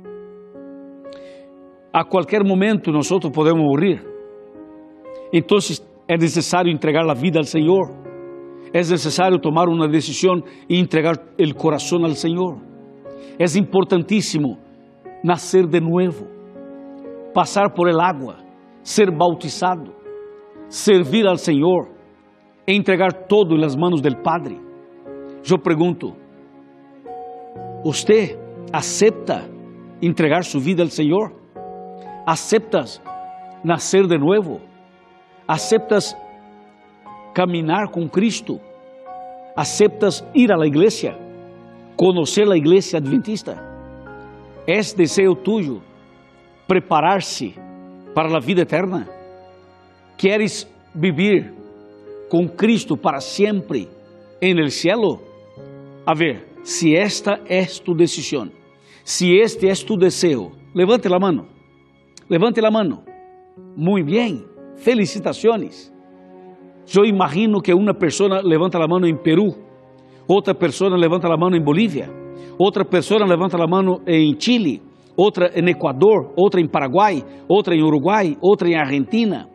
a 1.94 2.04
qualquer 2.04 2.42
momento 2.42 2.90
nós 2.90 3.08
podemos 3.32 3.62
morrer. 3.62 4.04
Então 5.32 5.58
é 6.08 6.16
necessário 6.16 6.70
entregar 6.70 7.08
a 7.08 7.14
vida 7.14 7.38
ao 7.38 7.44
Senhor. 7.44 7.90
É 8.72 8.78
necessário 8.78 9.38
tomar 9.38 9.68
uma 9.68 9.88
decisão 9.88 10.42
e 10.68 10.78
entregar 10.78 11.14
o 11.16 11.54
coração 11.54 12.04
ao 12.04 12.10
Senhor. 12.10 12.58
É 13.38 13.44
importantíssimo 13.58 14.58
nascer 15.22 15.66
de 15.66 15.80
novo, 15.80 16.26
passar 17.32 17.70
por 17.70 17.88
el 17.88 18.00
agua, 18.00 18.36
ser 18.82 19.10
bautizado, 19.10 19.94
servir 20.68 21.26
ao 21.26 21.36
Senhor, 21.36 21.88
entregar 22.66 23.12
todo 23.26 23.56
nas 23.56 23.74
mãos 23.74 24.00
do 24.00 24.16
Padre. 24.22 24.60
Eu 25.50 25.58
pergunto, 25.58 26.14
você 27.84 28.38
aceita 28.72 29.48
entregar 30.02 30.44
sua 30.44 30.60
vida 30.60 30.82
ao 30.82 30.88
Senhor? 30.88 31.32
¿Aceptas 32.26 33.00
nascer 33.62 34.06
de 34.06 34.18
novo? 34.18 34.60
¿Aceptas 35.46 36.16
caminhar 37.34 37.90
com 37.90 38.08
Cristo? 38.08 38.60
¿Aceptas 39.54 40.24
ir 40.34 40.50
à 40.50 40.66
igreja? 40.66 41.18
Conhecer 41.96 42.50
a 42.50 42.56
igreja 42.56 42.96
adventista? 42.96 43.62
É 44.66 44.80
desejo 44.96 45.36
tuyo 45.36 45.82
preparar-se 46.66 47.54
para 48.14 48.34
a 48.34 48.40
vida 48.40 48.62
eterna? 48.62 49.06
¿Queres 50.16 50.66
vivir 50.94 51.52
com 52.30 52.48
Cristo 52.48 52.96
para 52.96 53.20
sempre 53.20 53.88
en 54.40 54.58
el 54.58 54.70
cielo? 54.70 55.20
A 56.06 56.14
ver, 56.14 56.46
se 56.62 56.96
esta 56.96 57.38
é 57.46 57.66
tu 57.84 57.94
decisão, 57.94 58.50
se 59.04 59.36
este 59.36 59.68
é 59.68 59.74
tu 59.74 59.98
desejo, 59.98 60.52
levante 60.74 61.06
a 61.06 61.18
mão, 61.18 61.46
levante 62.30 62.64
a 62.64 62.70
mão. 62.70 63.04
Muito 63.76 64.06
bem, 64.10 64.53
felicitações. 64.76 65.92
Eu 66.94 67.04
imagino 67.04 67.60
que 67.60 67.72
uma 67.72 67.94
pessoa 67.94 68.40
levanta 68.42 68.78
a 68.78 68.86
mão 68.86 69.04
em 69.06 69.16
Peru, 69.16 69.54
outra 70.28 70.54
pessoa 70.54 70.96
levanta 70.96 71.26
a 71.28 71.36
mão 71.36 71.50
em 71.54 71.62
Bolívia, 71.62 72.10
outra 72.58 72.84
pessoa 72.84 73.24
levanta 73.24 73.56
a 73.56 73.66
mão 73.66 74.00
em 74.06 74.38
Chile, 74.38 74.82
outra 75.16 75.50
em 75.58 75.68
Equador, 75.70 76.32
outra 76.36 76.60
em 76.60 76.68
Paraguai, 76.68 77.24
outra 77.48 77.74
em 77.74 77.82
Uruguai, 77.82 78.36
outra 78.40 78.68
em 78.68 78.76
Argentina. 78.76 79.48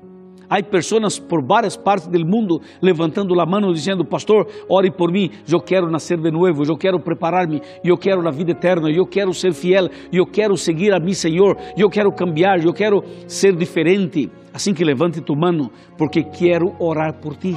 Há 0.49 0.63
pessoas 0.63 1.19
por 1.19 1.43
várias 1.43 1.77
partes 1.77 2.07
do 2.07 2.25
mundo 2.25 2.61
levantando 2.81 3.39
a 3.39 3.45
mão 3.45 3.71
dizendo: 3.71 4.03
Pastor, 4.03 4.47
ore 4.67 4.89
por 4.89 5.11
mim, 5.11 5.29
eu 5.47 5.59
quero 5.59 5.89
nascer 5.89 6.17
de 6.17 6.31
novo, 6.31 6.63
eu 6.63 6.75
quero 6.75 6.99
preparar-me, 6.99 7.61
eu 7.83 7.97
quero 7.97 8.27
a 8.27 8.31
vida 8.31 8.51
eterna, 8.51 8.89
eu 8.89 9.05
quero 9.05 9.33
ser 9.33 9.53
fiel, 9.53 9.89
eu 10.11 10.25
quero 10.25 10.57
seguir 10.57 10.93
a 10.93 10.99
mi 10.99 11.13
Senhor, 11.13 11.55
eu 11.77 11.89
quero 11.89 12.11
cambiar, 12.11 12.63
eu 12.63 12.73
quero 12.73 13.03
ser 13.27 13.55
diferente. 13.55 14.29
Assim 14.51 14.73
que 14.73 14.83
levante 14.83 15.21
tu 15.21 15.35
mano, 15.35 15.71
porque 15.97 16.23
quero 16.23 16.73
orar 16.79 17.13
por 17.21 17.35
ti. 17.35 17.55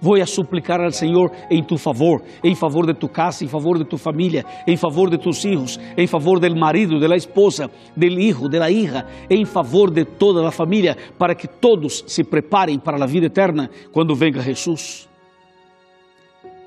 Vou 0.00 0.14
a 0.14 0.26
suplicar 0.26 0.80
ao 0.80 0.92
Senhor 0.92 1.32
em 1.50 1.62
tu 1.62 1.76
favor, 1.76 2.22
em 2.44 2.54
favor 2.54 2.86
de 2.86 2.94
tu 2.94 3.08
casa, 3.08 3.44
em 3.44 3.48
favor 3.48 3.78
de 3.78 3.84
tu 3.84 3.98
família, 3.98 4.44
em 4.66 4.76
favor 4.76 5.10
de 5.10 5.18
tus 5.18 5.44
hijos, 5.44 5.78
em 5.96 6.06
favor 6.06 6.38
del 6.38 6.54
marido, 6.54 7.00
de 7.00 7.08
la 7.08 7.16
esposa, 7.16 7.70
del 7.96 8.18
hijo, 8.18 8.48
de 8.48 8.58
la 8.58 8.70
hija, 8.70 9.06
em 9.28 9.44
favor 9.44 9.90
de 9.90 10.04
toda 10.04 10.46
a 10.46 10.52
família, 10.52 10.96
para 11.18 11.34
que 11.34 11.48
todos 11.48 12.04
se 12.06 12.22
preparem 12.22 12.78
para 12.78 13.02
a 13.02 13.06
vida 13.06 13.26
eterna 13.26 13.70
quando 13.92 14.14
venga 14.14 14.40
Jesus. 14.40 15.08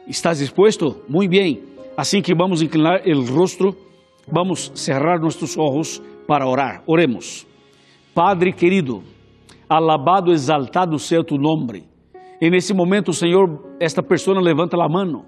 ¿Estás 0.08 0.40
dispuesto? 0.40 1.04
Muito 1.08 1.32
bem. 1.32 1.64
Assim 1.96 2.22
que 2.22 2.34
vamos 2.34 2.62
inclinar 2.62 3.02
o 3.06 3.22
rosto, 3.34 3.76
vamos 4.28 4.72
cerrar 4.76 5.20
nossos 5.20 5.58
olhos 5.58 6.02
para 6.28 6.48
orar. 6.48 6.84
Oremos. 6.86 7.46
Padre 8.14 8.52
querido, 8.52 9.04
alabado, 9.70 10.34
exaltado 10.34 11.00
seja 11.00 11.24
tu 11.24 11.38
nome. 11.38 11.91
E 12.42 12.50
nesse 12.50 12.74
momento, 12.74 13.14
Senhor, 13.14 13.78
esta 13.80 14.02
pessoa 14.02 14.42
levanta 14.42 14.76
a 14.76 14.90
mão, 14.90 15.26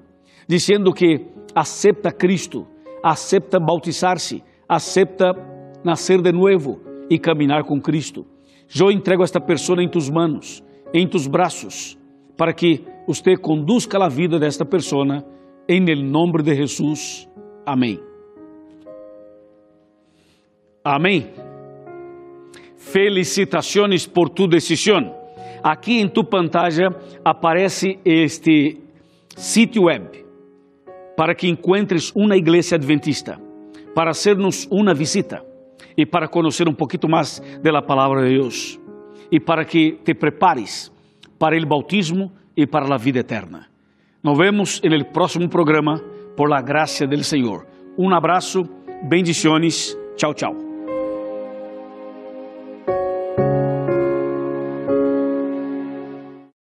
dizendo 0.48 0.92
que 0.92 1.28
acepta 1.54 2.12
Cristo, 2.12 2.66
acepta 3.04 3.60
bautizar-se, 3.60 4.44
acepta 4.68 5.36
nascer 5.84 6.20
de 6.20 6.32
novo 6.32 6.82
e 7.08 7.20
caminhar 7.20 7.64
com 7.66 7.80
Cristo. 7.80 8.26
Eu 8.76 8.90
entrego 8.90 9.24
esta 9.24 9.40
pessoa 9.40 9.84
em 9.84 9.88
tus 9.88 10.10
manos, 10.10 10.64
em 10.92 11.08
tus 11.08 11.28
braços, 11.28 11.96
para 12.36 12.52
que 12.52 12.84
você 13.06 13.38
conduzca 13.38 14.04
a 14.04 14.10
vida 14.10 14.40
desta 14.40 14.66
pessoa, 14.66 15.24
em 15.70 15.80
nome 16.04 16.42
de 16.42 16.56
Jesus. 16.56 17.30
Amém. 17.64 18.00
Amém. 20.84 21.32
Felicitações 22.76 24.08
por 24.08 24.30
tu 24.30 24.48
decisão. 24.48 25.23
Aqui 25.64 26.00
em 26.00 26.10
tu 26.10 26.26
pantalla 26.26 26.94
aparece 27.24 27.98
este 28.04 28.82
sítio 29.38 29.84
web 29.84 30.26
para 31.16 31.34
que 31.34 31.48
encuentres 31.48 32.12
uma 32.14 32.36
igreja 32.36 32.76
adventista, 32.76 33.40
para 33.96 34.12
hacernos 34.12 34.68
uma 34.70 34.94
visita 34.94 35.42
e 35.96 36.06
para 36.06 36.28
conhecer 36.28 36.68
um 36.68 36.74
pouquinho 36.74 37.10
mais 37.10 37.42
da 37.62 37.82
palavra 37.82 38.24
de 38.24 38.36
Deus 38.36 38.80
e 39.32 39.40
para 39.40 39.64
que 39.64 40.00
te 40.04 40.14
prepares 40.14 40.92
para 41.40 41.58
o 41.58 41.66
bautismo 41.66 42.32
e 42.58 42.68
para 42.68 42.94
a 42.94 42.98
vida 42.98 43.20
eterna. 43.20 43.70
Nos 44.22 44.38
vemos 44.38 44.82
no 44.84 45.06
próximo 45.06 45.48
programa 45.50 46.02
por 46.36 46.50
la 46.50 46.62
gracia 46.62 47.08
del 47.08 47.24
Senhor. 47.24 47.66
Um 47.98 48.14
abraço, 48.14 48.68
bendiciones, 49.04 49.98
tchau, 50.16 50.34
tchau. 50.34 50.63